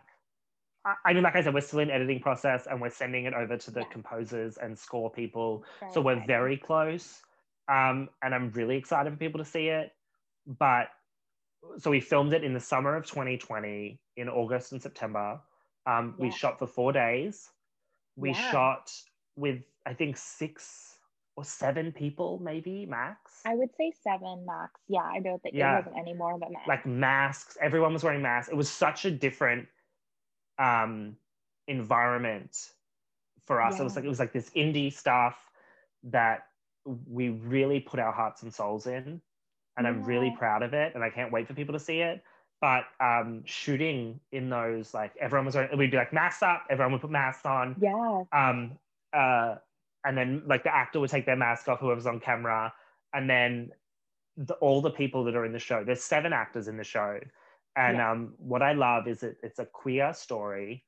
[1.04, 3.56] I- mean, like I said, we're still in editing process and we're sending it over
[3.56, 3.86] to the Yeah.
[3.88, 5.64] composers and score people.
[5.80, 7.22] Very So we're very close.
[7.68, 9.92] Um, and I'm really excited for people to see it.
[10.46, 10.88] But
[11.78, 15.40] so we filmed it in the summer of 2020 in August and September.
[15.86, 17.50] Um, We shot for four days.
[18.14, 18.50] We Yeah.
[18.52, 18.92] shot
[19.34, 20.98] with, I think, six
[21.36, 23.40] or seven people, maybe max.
[23.46, 24.72] I would say seven max.
[24.88, 25.74] Yeah, I don't think Yeah.
[25.74, 26.66] it wasn't any more than max.
[26.66, 27.56] like masks.
[27.60, 28.50] Everyone was wearing masks.
[28.50, 29.68] It was such a different
[30.58, 31.16] um
[31.68, 32.56] environment
[33.46, 33.78] for us.
[33.78, 35.36] It was like it was like this indie stuff
[36.04, 36.46] that
[37.06, 39.20] we really put our hearts and souls in
[39.76, 42.22] and i'm really proud of it and i can't wait for people to see it.
[42.60, 46.64] But um shooting in those like everyone was wearing we'd be like masks up.
[46.70, 47.76] Everyone would put masks on.
[47.78, 48.78] Yeah, um
[49.12, 49.56] uh
[50.06, 52.72] and then like the actor would take their mask off whoever's on camera
[53.12, 53.70] and then
[54.36, 57.18] the, all the people that are in the show there's seven actors in the show.
[57.76, 58.10] And Yeah.
[58.12, 60.84] um what i love is that it's a queer story.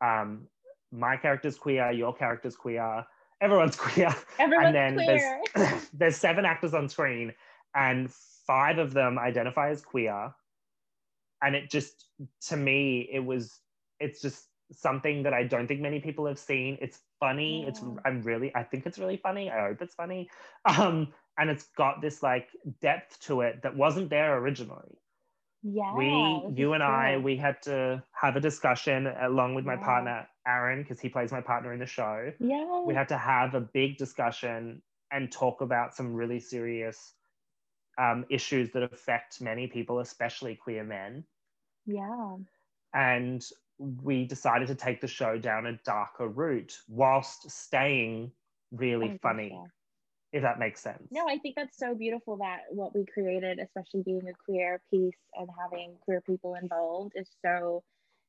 [0.00, 0.48] Um
[0.90, 3.04] my character's queer your character's queer
[3.40, 4.14] everyone's queer.
[4.38, 5.42] Everyone's and then queer.
[5.54, 7.34] there's there's seven actors on screen
[7.74, 8.10] and
[8.46, 10.32] five of them identify as queer.
[11.42, 12.06] And it just
[12.48, 13.60] to me it was
[14.00, 16.78] it's just something that i don't think many people have seen.
[16.80, 17.64] It's funny.
[17.66, 19.50] It's i'm really i think it's really funny.
[19.50, 20.30] I hope it's funny.
[20.66, 22.48] Um and it's got this like
[22.80, 24.98] depth to it that wasn't there originally.
[25.62, 29.76] Yeah, we you and i we had to have a discussion along with my Yeah.
[29.76, 32.32] partner aaron because he plays my partner in the show.
[32.40, 37.14] Yeah, we had to have a big discussion and talk about some really serious
[37.98, 41.24] um, issues that affect many people, especially queer men.
[41.86, 42.36] yeah,
[42.94, 43.44] And
[43.78, 48.32] we decided to take the show down a darker route whilst staying
[48.72, 50.38] really gosh, funny, yeah.
[50.38, 51.08] if that makes sense.
[51.10, 55.14] No, I think that's so beautiful that what we created, especially being a queer piece
[55.34, 57.82] and having queer people involved, is so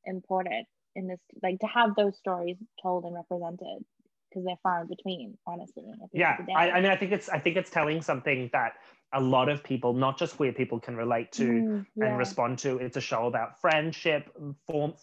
[0.04, 1.20] important in this.
[1.42, 3.84] Like to have those stories told and represented
[4.30, 5.84] because they're far in between, honestly.
[5.90, 6.70] at the end yeah, I.
[6.70, 8.74] I mean, I think it's I think it's telling something that
[9.12, 11.44] a lot of people, not just queer people, can relate to.
[11.44, 12.06] Mm, yeah.
[12.06, 12.78] and respond to.
[12.78, 14.30] It's a show about friendship.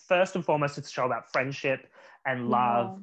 [0.08, 1.88] First and foremost, it's a show about friendship
[2.26, 2.98] and love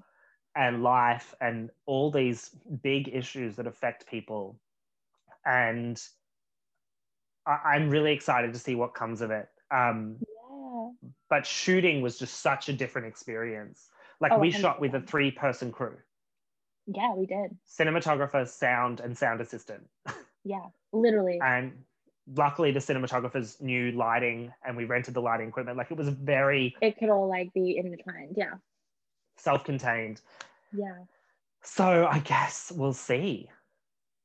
[0.57, 2.50] and life and all these
[2.82, 4.59] big issues that affect people.
[5.44, 6.00] And
[7.46, 9.48] I, I'm really excited to see what comes of it.
[9.70, 11.11] Um, Yeah.
[11.28, 13.88] but shooting was just such a different experience.
[14.20, 15.96] Like Oh, we shot with a three person crew
[16.86, 17.57] Yeah, we did.
[17.68, 19.88] cinematographer, sound, and sound assistant.
[20.45, 21.38] Yeah, literally.
[21.42, 21.72] and
[22.36, 26.74] luckily the cinematographers knew lighting and we rented the lighting equipment like it was very
[26.80, 28.34] it could all like be intertwined.
[28.36, 28.55] Yeah.
[29.36, 30.20] self-contained
[30.72, 30.95] Yeah.
[31.62, 33.51] so i guess we'll see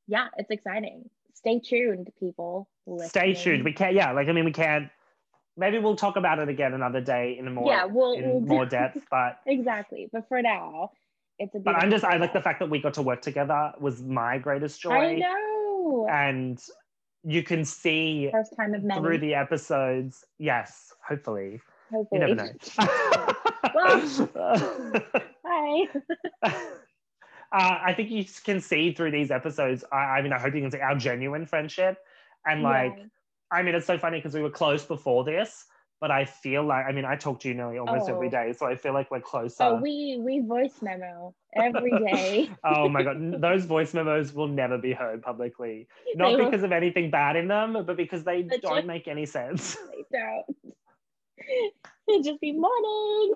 [0.06, 1.10] Yeah, it's exciting.
[1.34, 2.68] Stay tuned, people.
[3.06, 4.88] stay tuned we can't yeah like i mean we can't
[5.58, 8.40] maybe we'll talk about it again another day in a more Yeah, we'll- in we'll
[8.40, 8.98] more depth.
[9.10, 10.08] But exactly.
[10.12, 10.92] But for now,
[11.38, 13.72] it's a but I'm just I like the fact that we got to work together
[13.78, 14.92] was my greatest joy.
[14.92, 15.49] I know.
[16.10, 16.60] And
[17.22, 19.00] you can see First time of many.
[19.00, 20.24] through the episodes.
[20.38, 21.60] Yes, hopefully.
[21.90, 22.20] hopefully.
[22.20, 22.48] You never know.
[25.44, 25.88] Hi.
[26.42, 26.50] uh,
[27.52, 29.84] I think you can see through these episodes.
[29.92, 31.98] I, I mean, I hope you can see our genuine friendship.
[32.46, 33.04] And like, Yeah.
[33.52, 35.64] I mean, it's so funny because we were close before this,
[36.00, 38.30] but I feel like, I mean, I talk to you nearly almost every Oh.
[38.30, 38.52] day.
[38.56, 39.62] So I feel like we're closer.
[39.64, 42.50] Oh, we we voice memo every day.
[42.64, 43.40] oh my God.
[43.40, 45.88] Those voice memos will never be heard publicly.
[46.14, 48.86] Not They will- because of anything bad in them, but because they But don't just-
[48.86, 49.76] make any sense.
[50.12, 50.74] They don't.
[52.08, 53.34] It'd just be morning.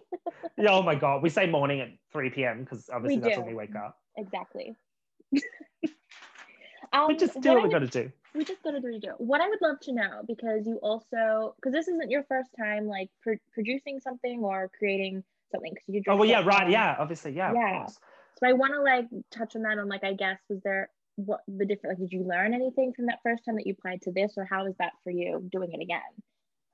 [0.69, 1.23] oh my God.
[1.23, 2.61] We say morning at 3 p.m.
[2.65, 3.41] because obviously We that's do.
[3.43, 3.97] when we wake up.
[4.17, 4.75] Exactly.
[6.93, 8.11] um, We just do what I we got to do.
[8.35, 9.13] We just gotta do do.
[9.19, 12.87] What I would love to know, because you also, because this isn't your first time
[12.87, 15.23] like pro- producing something or creating
[15.53, 16.03] something, because you.
[16.09, 16.69] Oh, well, yeah, right.
[16.69, 17.33] Yeah, obviously.
[17.33, 17.87] Yeah, Yeah.
[17.87, 19.79] So I want to like touch on that.
[19.79, 22.01] On like, I guess, was there what the different?
[22.01, 24.45] Like, did you learn anything from that first time that you applied to this, or
[24.45, 26.01] how is that for you doing it again?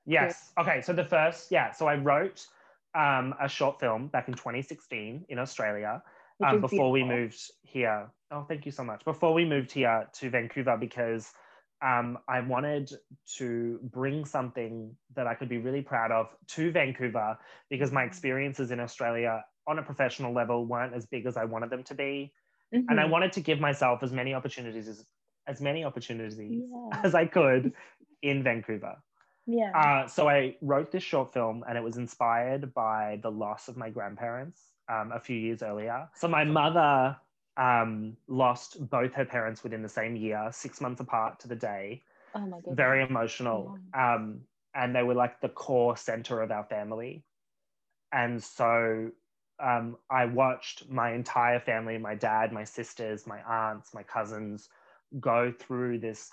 [0.05, 0.51] Yes.
[0.59, 0.81] Okay.
[0.81, 1.71] So the first, yeah.
[1.71, 2.45] So I wrote
[2.95, 6.01] um, a short film back in 2016 in Australia
[6.43, 8.09] um, before we moved here.
[8.31, 9.05] Oh, thank you so much.
[9.05, 11.31] Before we moved here to Vancouver, because
[11.81, 12.91] um, I wanted
[13.37, 17.37] to bring something that I could be really proud of to Vancouver
[17.69, 18.07] because my Mhm.
[18.07, 21.95] experiences in Australia on a professional level weren't as big as I wanted them to
[21.95, 22.33] be.
[22.71, 23.09] And I Mhm.
[23.09, 25.05] wanted to give myself as many opportunities as,
[25.47, 27.01] as many opportunities Yeah.
[27.03, 27.73] as I could
[28.21, 28.97] in Vancouver.
[29.47, 29.71] yeah.
[29.73, 33.77] Uh, so I wrote this short film, and it was inspired by the loss of
[33.77, 36.09] my grandparents um, a few years earlier.
[36.15, 37.17] So my mother
[37.57, 42.03] um, lost both her parents within the same year, six months apart to the day.
[42.35, 42.75] oh my goodness.
[42.75, 44.41] Very emotional, um,
[44.73, 47.23] and they were like the core center of our family.
[48.13, 49.11] And so
[49.61, 54.69] um, I watched my entire family, my dad, my sisters, my aunts, my cousins,
[55.19, 56.31] go through this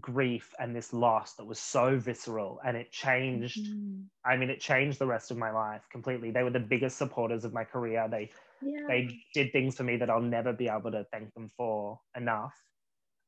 [0.00, 4.10] grief and this loss that was so visceral and it changed Mhm.
[4.24, 6.30] i mean it changed the rest of my life completely.
[6.30, 8.08] They were the biggest supporters of my career.
[8.08, 8.30] They
[8.60, 8.88] Yeah.
[8.88, 12.54] they did things for me that i'll never be able to thank them for enough.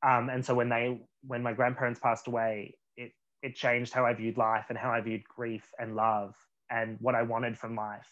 [0.02, 4.14] Um, and so when they when my grandparents passed away it it changed how i
[4.14, 6.36] viewed life and how i viewed grief and love
[6.70, 8.11] and what i wanted from life.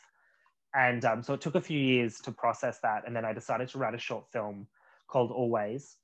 [0.74, 3.68] And um, so it took a few years to process that and then i decided
[3.70, 4.68] to write a short film
[5.09, 5.99] called always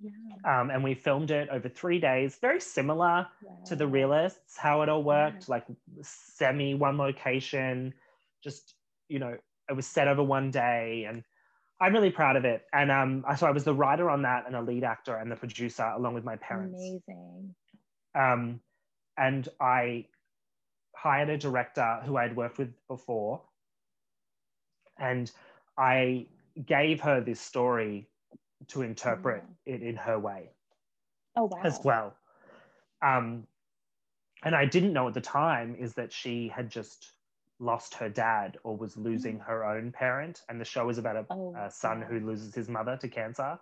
[0.00, 0.10] yeah.
[0.60, 3.26] um, and we filmed it over three days very similar
[3.66, 5.54] to the realists how it all worked Yeah.
[5.54, 5.66] like
[6.02, 7.94] semi one location
[8.42, 8.74] just
[9.08, 9.36] you know
[9.68, 11.24] it was set over one day and
[11.80, 14.56] i'm really proud of it and um so i was the writer on that and
[14.56, 17.54] a lead actor and the producer along with my parents Amazing.
[18.14, 18.60] um
[19.16, 20.06] and i
[20.96, 23.42] hired a director who i'd worked with before
[24.98, 25.30] and
[25.76, 26.26] i
[26.66, 28.07] gave her this story
[28.66, 30.50] to interpret it in her way
[31.36, 31.60] Oh wow.
[31.62, 32.14] as well.
[33.02, 33.46] Um,
[34.42, 37.12] and I didn't know at the time is that she had just
[37.60, 40.42] lost her dad or was losing her own parent.
[40.48, 43.58] And the show is about a, Oh, a son who loses his mother to cancer.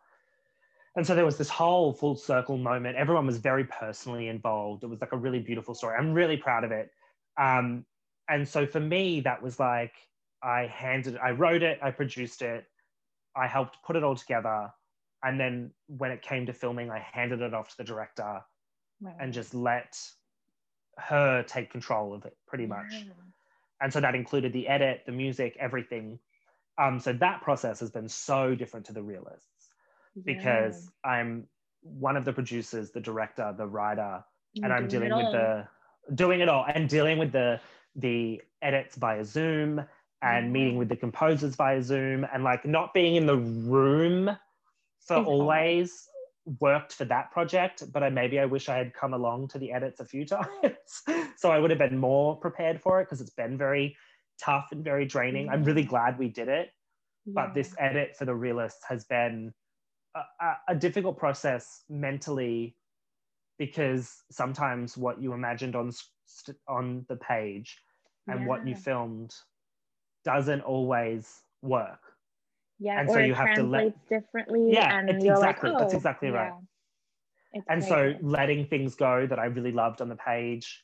[0.97, 2.97] And so there was this whole full circle moment.
[2.97, 4.83] Everyone was very personally involved.
[4.83, 5.97] It was like a really beautiful story.
[5.99, 6.91] I'm really proud of it.
[7.39, 7.85] Um,
[8.29, 9.93] and so for me, that was like
[10.43, 12.67] I handed, I wrote it, I produced it,
[13.35, 14.73] I helped put it all together.
[15.23, 18.43] And then when it came to filming, I handed it off to the director
[19.01, 19.15] Right.
[19.21, 19.99] and just let
[20.99, 22.87] her take control of it pretty much.
[22.93, 23.13] Yeah.
[23.83, 26.19] And so that included the edit, the music, everything.
[26.79, 29.69] Um, so that process has been so different to the realists
[30.25, 31.47] because I'm
[31.83, 34.65] one of the producers, the director, the writer, Yeah.
[34.65, 35.69] and I'm dealing it with the
[36.15, 37.61] doing it all and dealing with the
[37.97, 39.85] the edits via Zoom
[40.23, 44.31] and meeting with the composers via Zoom and like not being in the room
[45.15, 45.27] hard.
[45.27, 46.09] always
[46.61, 49.73] worked for that project, but I maybe I wish I had come along to the
[49.73, 51.03] edits a few times.
[51.37, 53.97] so I would have been more prepared for it because it's been very
[54.41, 55.49] tough and very draining.
[55.49, 55.91] I'm really mm-hmm.
[55.91, 56.71] glad we did it
[57.27, 59.53] but this edit for the realists has been
[60.15, 62.77] a, a, a difficult process mentally
[63.59, 65.91] because sometimes what you imagined on
[66.69, 67.79] on the page
[68.29, 69.33] and what you filmed
[70.25, 72.01] doesn't always work
[72.79, 74.73] yeah, and so it you have to let- differently.
[74.73, 76.53] Yeah, and exactly- like, that's oh, exactly right.
[77.55, 77.63] yeah.
[77.69, 80.83] And so letting things go that I really loved on the page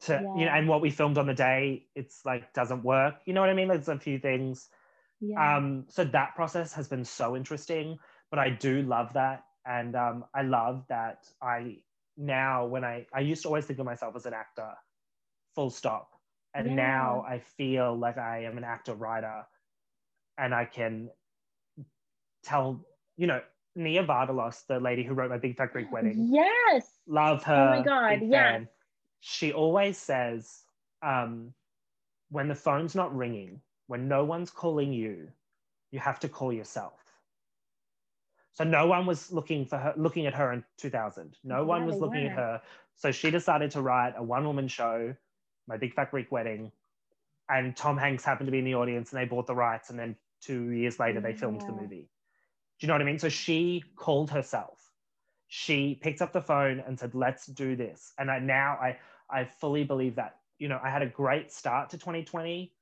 [0.00, 3.34] to you know and what we filmed on the day it's like doesn't work you
[3.34, 4.68] know what I mean there's a few things
[5.20, 5.58] yeah.
[5.58, 7.98] um so that process has been so interesting
[8.30, 11.76] but i do love that and um i love that i
[12.16, 14.70] now when I I used to always think of myself as an actor,
[15.54, 16.10] full stop.
[16.54, 16.74] And Yeah.
[16.74, 19.46] now I feel like I am an actor writer
[20.38, 21.10] and I can
[22.42, 22.84] tell,
[23.16, 23.40] you know,
[23.76, 26.86] Nia Vardalos, the lady who wrote my Big Fat Greek Wedding, Yes.
[27.06, 27.54] love her.
[27.54, 28.68] Oh my God, fan.
[29.20, 30.62] She always says,
[31.02, 31.54] um,
[32.30, 35.28] when the phone's not ringing, when no one's calling you,
[35.90, 37.00] you have to call yourself.
[38.52, 41.36] So no one was looking for her, looking at her in 2000.
[41.42, 42.62] No one was looking at her.
[42.94, 45.14] So she decided to write a one-woman show,
[45.66, 46.70] My Big Fat Greek Wedding,
[47.48, 49.98] and Tom Hanks happened to be in the audience, and they bought the rights, and
[49.98, 52.08] then two years later they filmed the movie.
[52.78, 53.18] Do you know what I mean?
[53.18, 54.90] So she called herself.
[55.48, 58.98] She picked up the phone and said, "Let's do this." And I, now I
[59.30, 60.38] I fully believe that.
[60.58, 62.72] You know, I had a great start to 2020,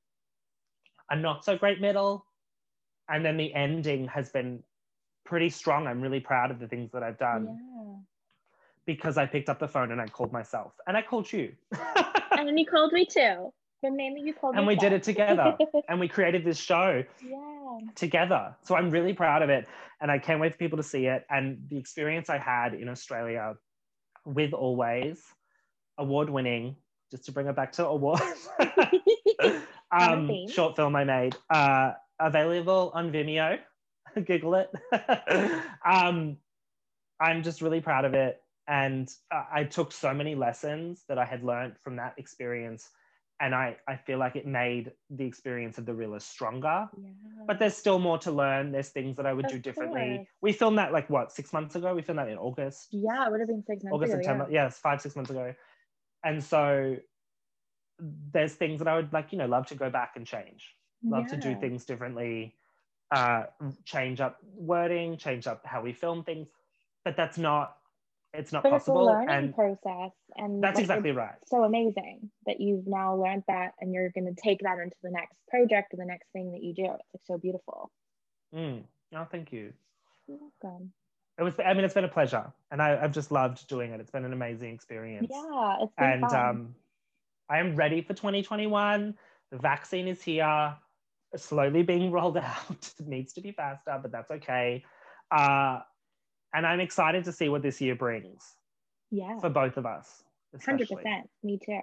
[1.09, 2.25] a not so great middle,
[3.09, 4.63] and then the ending has been
[5.25, 5.87] pretty strong.
[5.87, 7.95] I'm really proud of the things that I've done yeah.
[8.85, 11.53] because I picked up the phone and I called myself and I called you.
[12.35, 13.53] And then you called me too.
[13.83, 15.57] But mainly you called and we did it together
[15.89, 17.77] and we created this show yeah.
[17.95, 18.55] together.
[18.63, 19.67] So I'm really proud of it
[19.99, 21.25] and I can't wait for people to see it.
[21.29, 23.55] And the experience I had in Australia
[24.25, 25.21] with Always,
[25.97, 26.77] award winning,
[27.11, 28.49] just to bring it back to awards,
[29.91, 33.59] um, short film I made, uh, available on Vimeo.
[34.15, 34.71] Google it.
[35.85, 36.37] um,
[37.19, 38.41] I'm just really proud of it.
[38.65, 42.89] And uh, I took so many lessons that I had learned from that experience.
[43.43, 47.09] And I, I feel like it made the experience of the realist stronger yeah.
[47.45, 48.71] but there's still more to learn.
[48.71, 50.09] There's things that I would Of do differently.
[50.15, 50.27] course.
[50.41, 51.93] We filmed that like what six months ago.
[51.93, 54.21] We filmed that in August, yeah, it would have been six months August ago.
[54.21, 54.47] September.
[54.49, 55.53] Yeah, it's five six months ago.
[56.23, 56.95] And so
[58.31, 60.73] there's things that I would like, you know, love to go back and change.
[61.01, 61.17] Yeah.
[61.17, 62.55] Love to do things differently.
[63.11, 63.43] Uh,
[63.83, 66.47] change up wording, change up how we film things.
[67.03, 67.75] But that's not.
[68.33, 71.35] It's not But it's a learning And process, and that's like, exactly right.
[71.45, 75.11] so amazing that you've now learned that, and you're going to take that into the
[75.11, 76.85] next project or the next thing that you do.
[76.85, 77.91] It's like so beautiful.
[78.55, 78.83] Mm.
[79.15, 79.71] Oh, thank you.
[80.27, 80.91] You're welcome.
[81.37, 81.53] It was.
[81.63, 83.99] I mean, it's been a pleasure, and I, I've just loved doing it.
[83.99, 85.27] It's been an amazing experience.
[85.29, 86.35] Yeah, it's been and fun.
[86.49, 86.75] um,
[87.49, 89.15] I am ready for 2021.
[89.51, 90.75] The vaccine is here,
[91.35, 92.93] slowly being rolled out.
[92.99, 94.83] it needs to be faster, but that's okay.
[95.29, 95.79] Uh,
[96.53, 98.55] and I'm excited to see what this year brings
[99.11, 100.23] yeah, for both of us.
[100.55, 101.23] 100%.
[101.43, 101.79] Me too.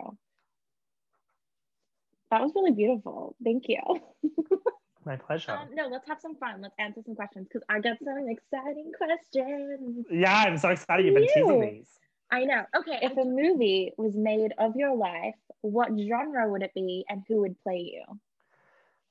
[2.31, 3.35] That was really beautiful.
[3.43, 3.81] Thank you.
[5.05, 5.53] My pleasure.
[5.53, 6.61] Um, no, let's have some fun.
[6.61, 10.07] Let's answer some questions because I got some exciting questions.
[10.11, 11.07] yeah, I'm so excited.
[11.07, 11.71] You've been teasing You.
[11.79, 11.89] these.
[12.31, 12.65] I know.
[12.77, 17.23] Okay, if a movie was made of your life, what genre would it be and
[17.27, 18.21] who would play you?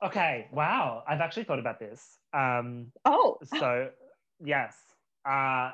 [0.01, 1.03] Okay, wow.
[1.05, 2.19] I've actually thought about this.
[2.33, 3.89] Um, Oh, so,
[4.43, 4.77] yes,
[5.25, 5.71] uh,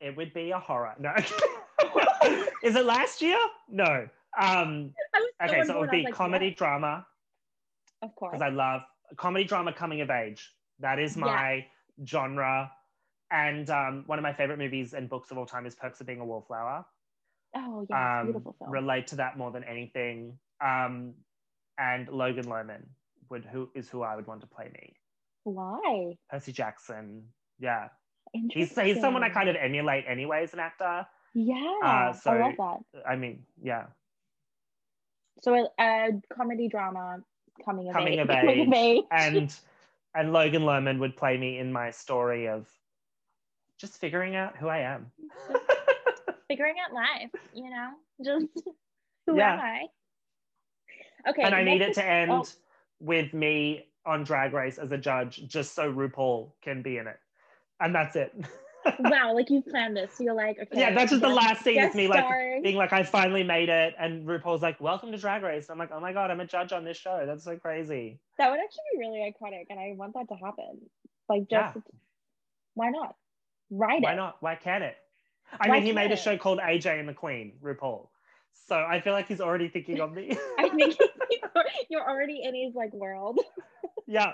[0.00, 0.94] it would be a horror.
[0.98, 1.14] No.
[2.62, 3.38] is it last year?
[3.68, 4.08] No.
[4.40, 4.92] Um,
[5.42, 6.56] Okay, so it would be like, comedy what?
[6.56, 7.06] drama
[8.02, 8.32] Of course.
[8.32, 8.82] because I love
[9.16, 10.52] comedy drama coming of age.
[10.80, 11.66] That is my
[12.06, 12.70] genre.
[13.30, 16.06] And um, one of my favorite movies and books of all time is Perks of
[16.06, 16.84] Being a Wallflower.
[17.56, 18.70] Oh yeah, Um, beautiful film.
[18.70, 20.38] relate to that more than anything.
[20.64, 21.14] Um,
[21.78, 22.82] and Logan Lerman
[23.30, 24.94] would who is who I would want to play me.
[25.44, 26.14] Why?
[26.30, 27.24] Percy Jackson.
[27.58, 27.88] Yeah,
[28.50, 31.06] he's he's someone I kind of emulate anyway as an actor.
[31.34, 33.02] Yeah, uh, so- I love that.
[33.08, 33.86] I mean, yeah,
[35.40, 37.18] So a, a comedy drama
[37.64, 38.18] coming of coming age.
[38.20, 39.04] of coming age, of age.
[39.10, 39.56] and
[40.14, 42.68] and Logan Lerman would play me in my story of
[43.78, 45.10] just figuring out who I am.
[46.48, 47.90] figuring out life, you know,
[48.24, 48.46] just
[49.26, 49.54] who Yeah.
[49.54, 49.86] am I?
[51.30, 52.44] Okay, and I need it to end oh.
[53.00, 57.18] with me on Drag Race as a judge, just so RuPaul can be in it,
[57.84, 58.32] and that's it.
[59.00, 60.10] wow, like you planned this.
[60.16, 60.80] So you're like, okay.
[60.80, 61.74] yeah, that's just the last scene.
[61.74, 65.42] Guest me like being like, I finally made it, and RuPaul's like, "Welcome to Drag
[65.42, 67.24] Race." I'm like, "Oh my god, I'm a judge on this show.
[67.26, 70.80] That's so crazy." That would actually be really iconic, and I want that to happen.
[71.28, 71.72] Like, Yeah.
[71.72, 71.86] just
[72.74, 73.16] why not?
[73.70, 74.16] Write Why it.
[74.16, 74.36] not?
[74.40, 74.96] Why can't it?
[75.58, 78.08] I Why mean, he made a show called AJ and the Queen, RuPaul.
[78.66, 80.36] So I feel like he's already thinking of me.
[80.58, 80.96] I think
[81.88, 83.40] you're already in his like world.
[84.06, 84.32] Yeah.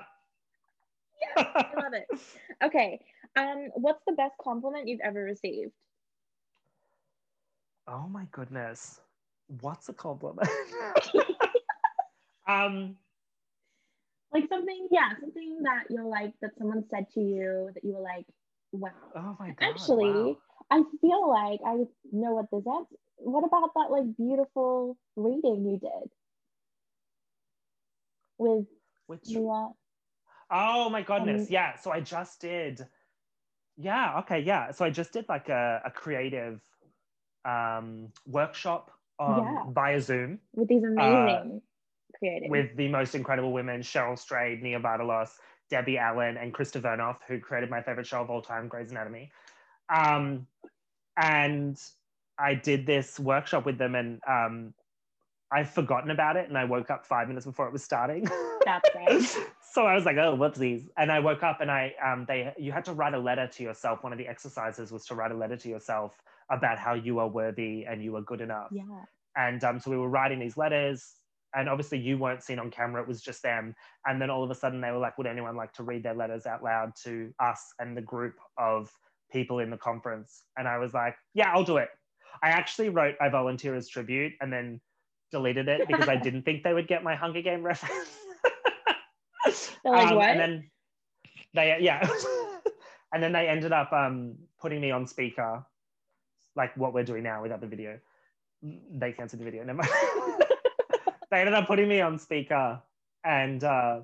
[1.36, 1.44] yeah.
[1.54, 2.06] I love it.
[2.64, 3.00] Okay.
[3.36, 5.72] Um, what's the best compliment you've ever received?
[7.86, 9.00] Oh my goodness.
[9.60, 10.48] What's a compliment?
[12.48, 12.96] um,
[14.32, 18.00] Like something, yeah, something that you're like that someone said to you that you were
[18.02, 18.26] like,
[18.72, 18.90] wow.
[19.16, 19.70] oh my god.
[19.70, 20.36] Actually, wow.
[20.70, 22.98] I feel like I know what this is.
[23.16, 26.10] What about that like beautiful reading you did
[28.38, 28.66] with
[29.08, 29.68] Which Mia?
[30.50, 31.42] Oh my goodness.
[31.42, 31.76] Um, yeah.
[31.76, 32.86] So I just did.
[33.80, 34.18] Yeah.
[34.20, 34.40] Okay.
[34.40, 34.70] Yeah.
[34.72, 36.60] So I just did like a, a creative
[37.44, 39.72] um, workshop um, Yeah.
[39.72, 41.62] via Zoom With these amazing
[42.22, 42.44] creatives.
[42.44, 45.30] Uh, with the most incredible women Cheryl Strayed, Nia Vardalos,
[45.70, 49.30] Debbie Allen, and Krista Vernoff, who created my favorite show of all time, Grey's Anatomy.
[49.94, 50.46] Um,
[51.16, 51.80] and
[52.38, 54.74] I did this workshop with them, and um,
[55.52, 56.48] I've forgotten about it.
[56.48, 58.28] And I woke up five minutes before it was starting.
[58.64, 59.22] That's great.
[59.72, 60.88] so I was like, oh, whoopsies.
[60.96, 63.62] And I woke up and I, um, they, you had to write a letter to
[63.62, 64.04] yourself.
[64.04, 66.20] One of the exercises was to write a letter to yourself
[66.50, 68.68] about how you are worthy and you are good enough.
[68.70, 68.84] yeah.
[69.36, 71.14] And um, so we were writing these letters,
[71.54, 73.74] and obviously you weren't seen on camera; it was just them.
[74.06, 76.14] And then all of a sudden they were like, "Would anyone like to read their
[76.14, 78.90] letters out loud to us and the group of
[79.32, 81.88] people in the conference?" And I was like, "Yeah, I'll do it."
[82.42, 84.80] I actually wrote "I volunteer as tribute" and then
[85.30, 87.94] deleted it because I didn't think they would get my Hunger Game reference.
[89.84, 90.28] Um, what?
[90.28, 90.70] And then
[91.54, 92.06] they, yeah.
[93.12, 95.64] and then they ended up um, putting me on speaker,
[96.56, 97.98] like what we're doing now without the video.
[98.62, 99.64] They cancelled the video.
[99.64, 99.90] Never mind.
[101.30, 102.80] they ended up putting me on speaker,
[103.24, 104.00] and uh,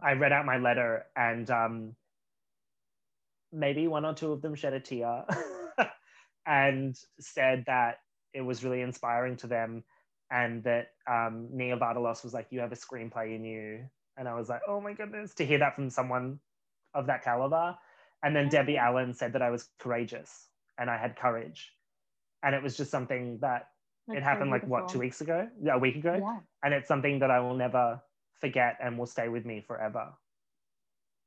[0.00, 1.96] I read out my letter, and um,
[3.52, 5.24] maybe one or two of them shed a tear,
[6.46, 7.98] and said that
[8.32, 9.84] it was really inspiring to them,
[10.30, 13.84] and that um, Nia Vardalos was like, "You have a screenplay in you,"
[14.16, 16.38] and I was like, "Oh my goodness!" To hear that from someone
[16.94, 17.76] of that caliber,
[18.22, 21.72] and then Debbie Allen said that I was courageous and I had courage,
[22.42, 23.68] and it was just something that
[24.06, 26.38] That's it so happened like what two weeks ago, a week ago, Yeah.
[26.62, 28.00] and it's something that I will never
[28.40, 30.12] forget and will stay with me forever.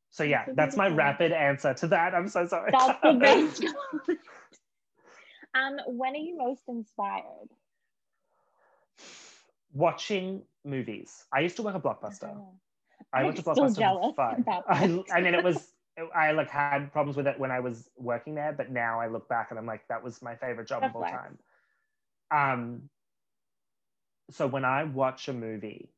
[0.09, 2.13] So yeah, so that's my rapid answer to that.
[2.13, 2.71] I'm so sorry.
[2.71, 3.63] That's the best.
[5.55, 7.49] um, when are you most inspired?
[9.73, 11.25] Watching movies.
[11.33, 12.35] I used to work at Blockbuster.
[12.35, 12.53] Oh.
[13.11, 13.75] I went to Blockbuster
[14.05, 14.39] for five.
[14.39, 14.87] about I,
[15.21, 15.67] mean, it was.
[16.15, 19.27] I like had problems with it when I was working there, but now I look
[19.29, 21.37] back and I'm like, that was my favorite job of all time.
[22.31, 22.89] Um.
[24.31, 25.89] So when I watch a movie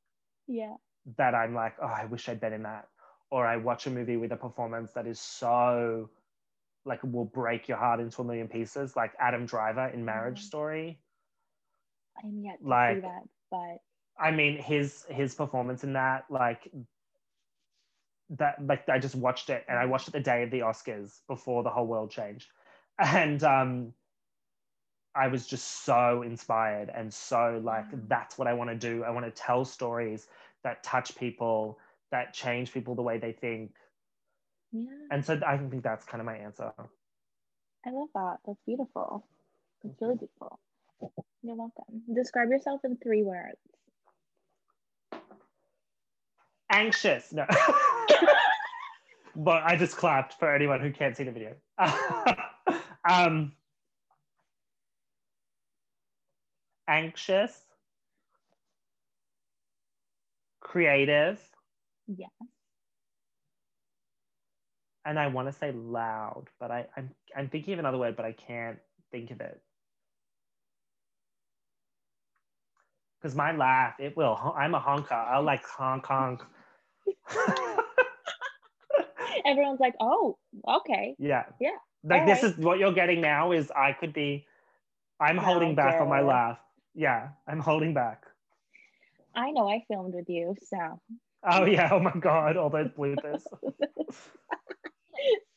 [0.47, 0.75] Yeah.
[1.17, 2.87] that I'm like, oh, I wish I'd been in that,
[3.29, 6.09] or I watch a movie with a performance that is so,
[6.85, 10.45] like, will break your heart into a million pieces, like Adam Driver in Marriage Mhm.
[10.45, 10.99] Story.
[12.24, 13.82] I am yet to Like- see that, but
[14.18, 16.72] I mean, his his performance in that, like
[18.30, 21.22] that, like I just watched it, and I watched it the day of the Oscars
[21.28, 22.49] before the whole world changed,
[22.99, 23.93] and um,
[25.16, 29.03] I was just so inspired and so like that's what I want to do.
[29.03, 30.28] I want to tell stories
[30.63, 31.80] that touch people,
[32.11, 33.72] that change people the way they think,
[34.72, 36.72] yeah, and so I think that's kind of my answer.
[37.86, 38.38] I love that.
[38.45, 39.26] That's beautiful.
[39.84, 40.59] It's really beautiful.
[41.43, 42.01] You're welcome.
[42.13, 43.57] Describe yourself in three words.
[46.71, 47.45] Anxious, no.
[49.35, 51.55] but I just clapped for anyone who can't see the video.
[53.09, 53.53] um,
[56.87, 57.53] anxious,
[60.61, 61.39] creative,
[62.07, 62.27] Yeah.
[65.05, 68.25] and I want to say loud, but I, I'm I'm thinking of another word, but
[68.25, 68.79] I can't
[69.11, 69.61] think of it.
[73.26, 74.38] Because my laugh, it will.
[74.55, 75.15] I'm a honker.
[75.15, 76.43] I'll like honk honk.
[79.47, 81.15] Everyone's like, oh, okay.
[81.17, 81.45] yeah.
[81.59, 81.69] Yeah.
[82.03, 82.51] Like All this right.
[82.51, 83.51] is what you're getting now.
[83.51, 84.45] Is I could be.
[85.19, 86.59] I'm No, holding back on my laugh.
[86.93, 88.26] Yeah, I'm holding back.
[89.34, 90.99] I know I filmed with you, so
[91.43, 91.89] Oh yeah.
[91.91, 92.57] Oh my god.
[92.57, 93.41] All those bloopers.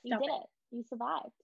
[0.04, 0.46] you did it.
[0.70, 1.34] You survived.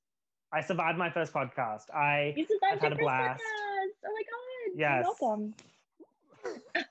[0.55, 1.91] I survived my first podcast.
[1.95, 3.43] I You survived I've had your a first blast.
[3.43, 4.07] podcast.
[4.07, 4.75] Oh my god.
[4.75, 5.05] Yes.
[5.05, 5.55] You're welcome.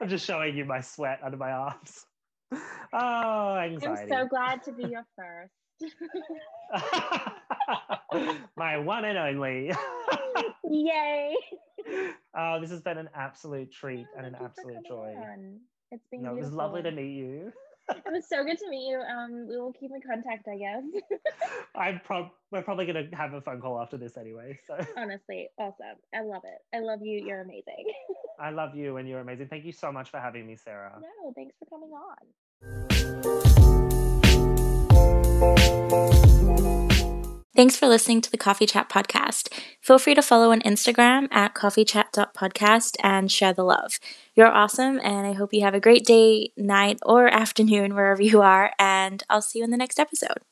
[0.00, 2.06] I'm just showing you my sweat under my arms.
[2.92, 4.12] Oh, anxiety.
[4.12, 5.52] I'm so glad to be your first.
[8.56, 9.72] my one and only.
[10.64, 11.34] Yay.
[12.36, 15.14] oh, this has been an absolute treat oh, and an Thank you for absolute joy.
[15.16, 15.60] on.
[15.90, 17.52] It's been No, it was lovely to meet you.
[17.90, 18.98] It was so good to meet you.
[19.00, 20.82] Um, we will keep in contact, I guess.
[21.76, 24.58] I'm prob- we're probably gonna have a phone call after this anyway.
[24.66, 25.96] So Honestly, awesome.
[26.14, 26.76] I love it.
[26.76, 27.22] I love you.
[27.24, 27.84] You're amazing.
[28.40, 29.48] I love you and you're amazing.
[29.48, 30.98] Thank you so much for having me, Sarah.
[31.00, 33.24] no, thanks for coming on.
[37.56, 39.48] Thanks for listening to the Coffee Chat podcast.
[39.80, 44.00] Feel free to follow on Instagram at coffeechat.podcast and share the love.
[44.34, 48.42] You're awesome, and I hope you have a great day, night, or afternoon wherever you
[48.42, 50.44] are, and I'll see you in the next episode.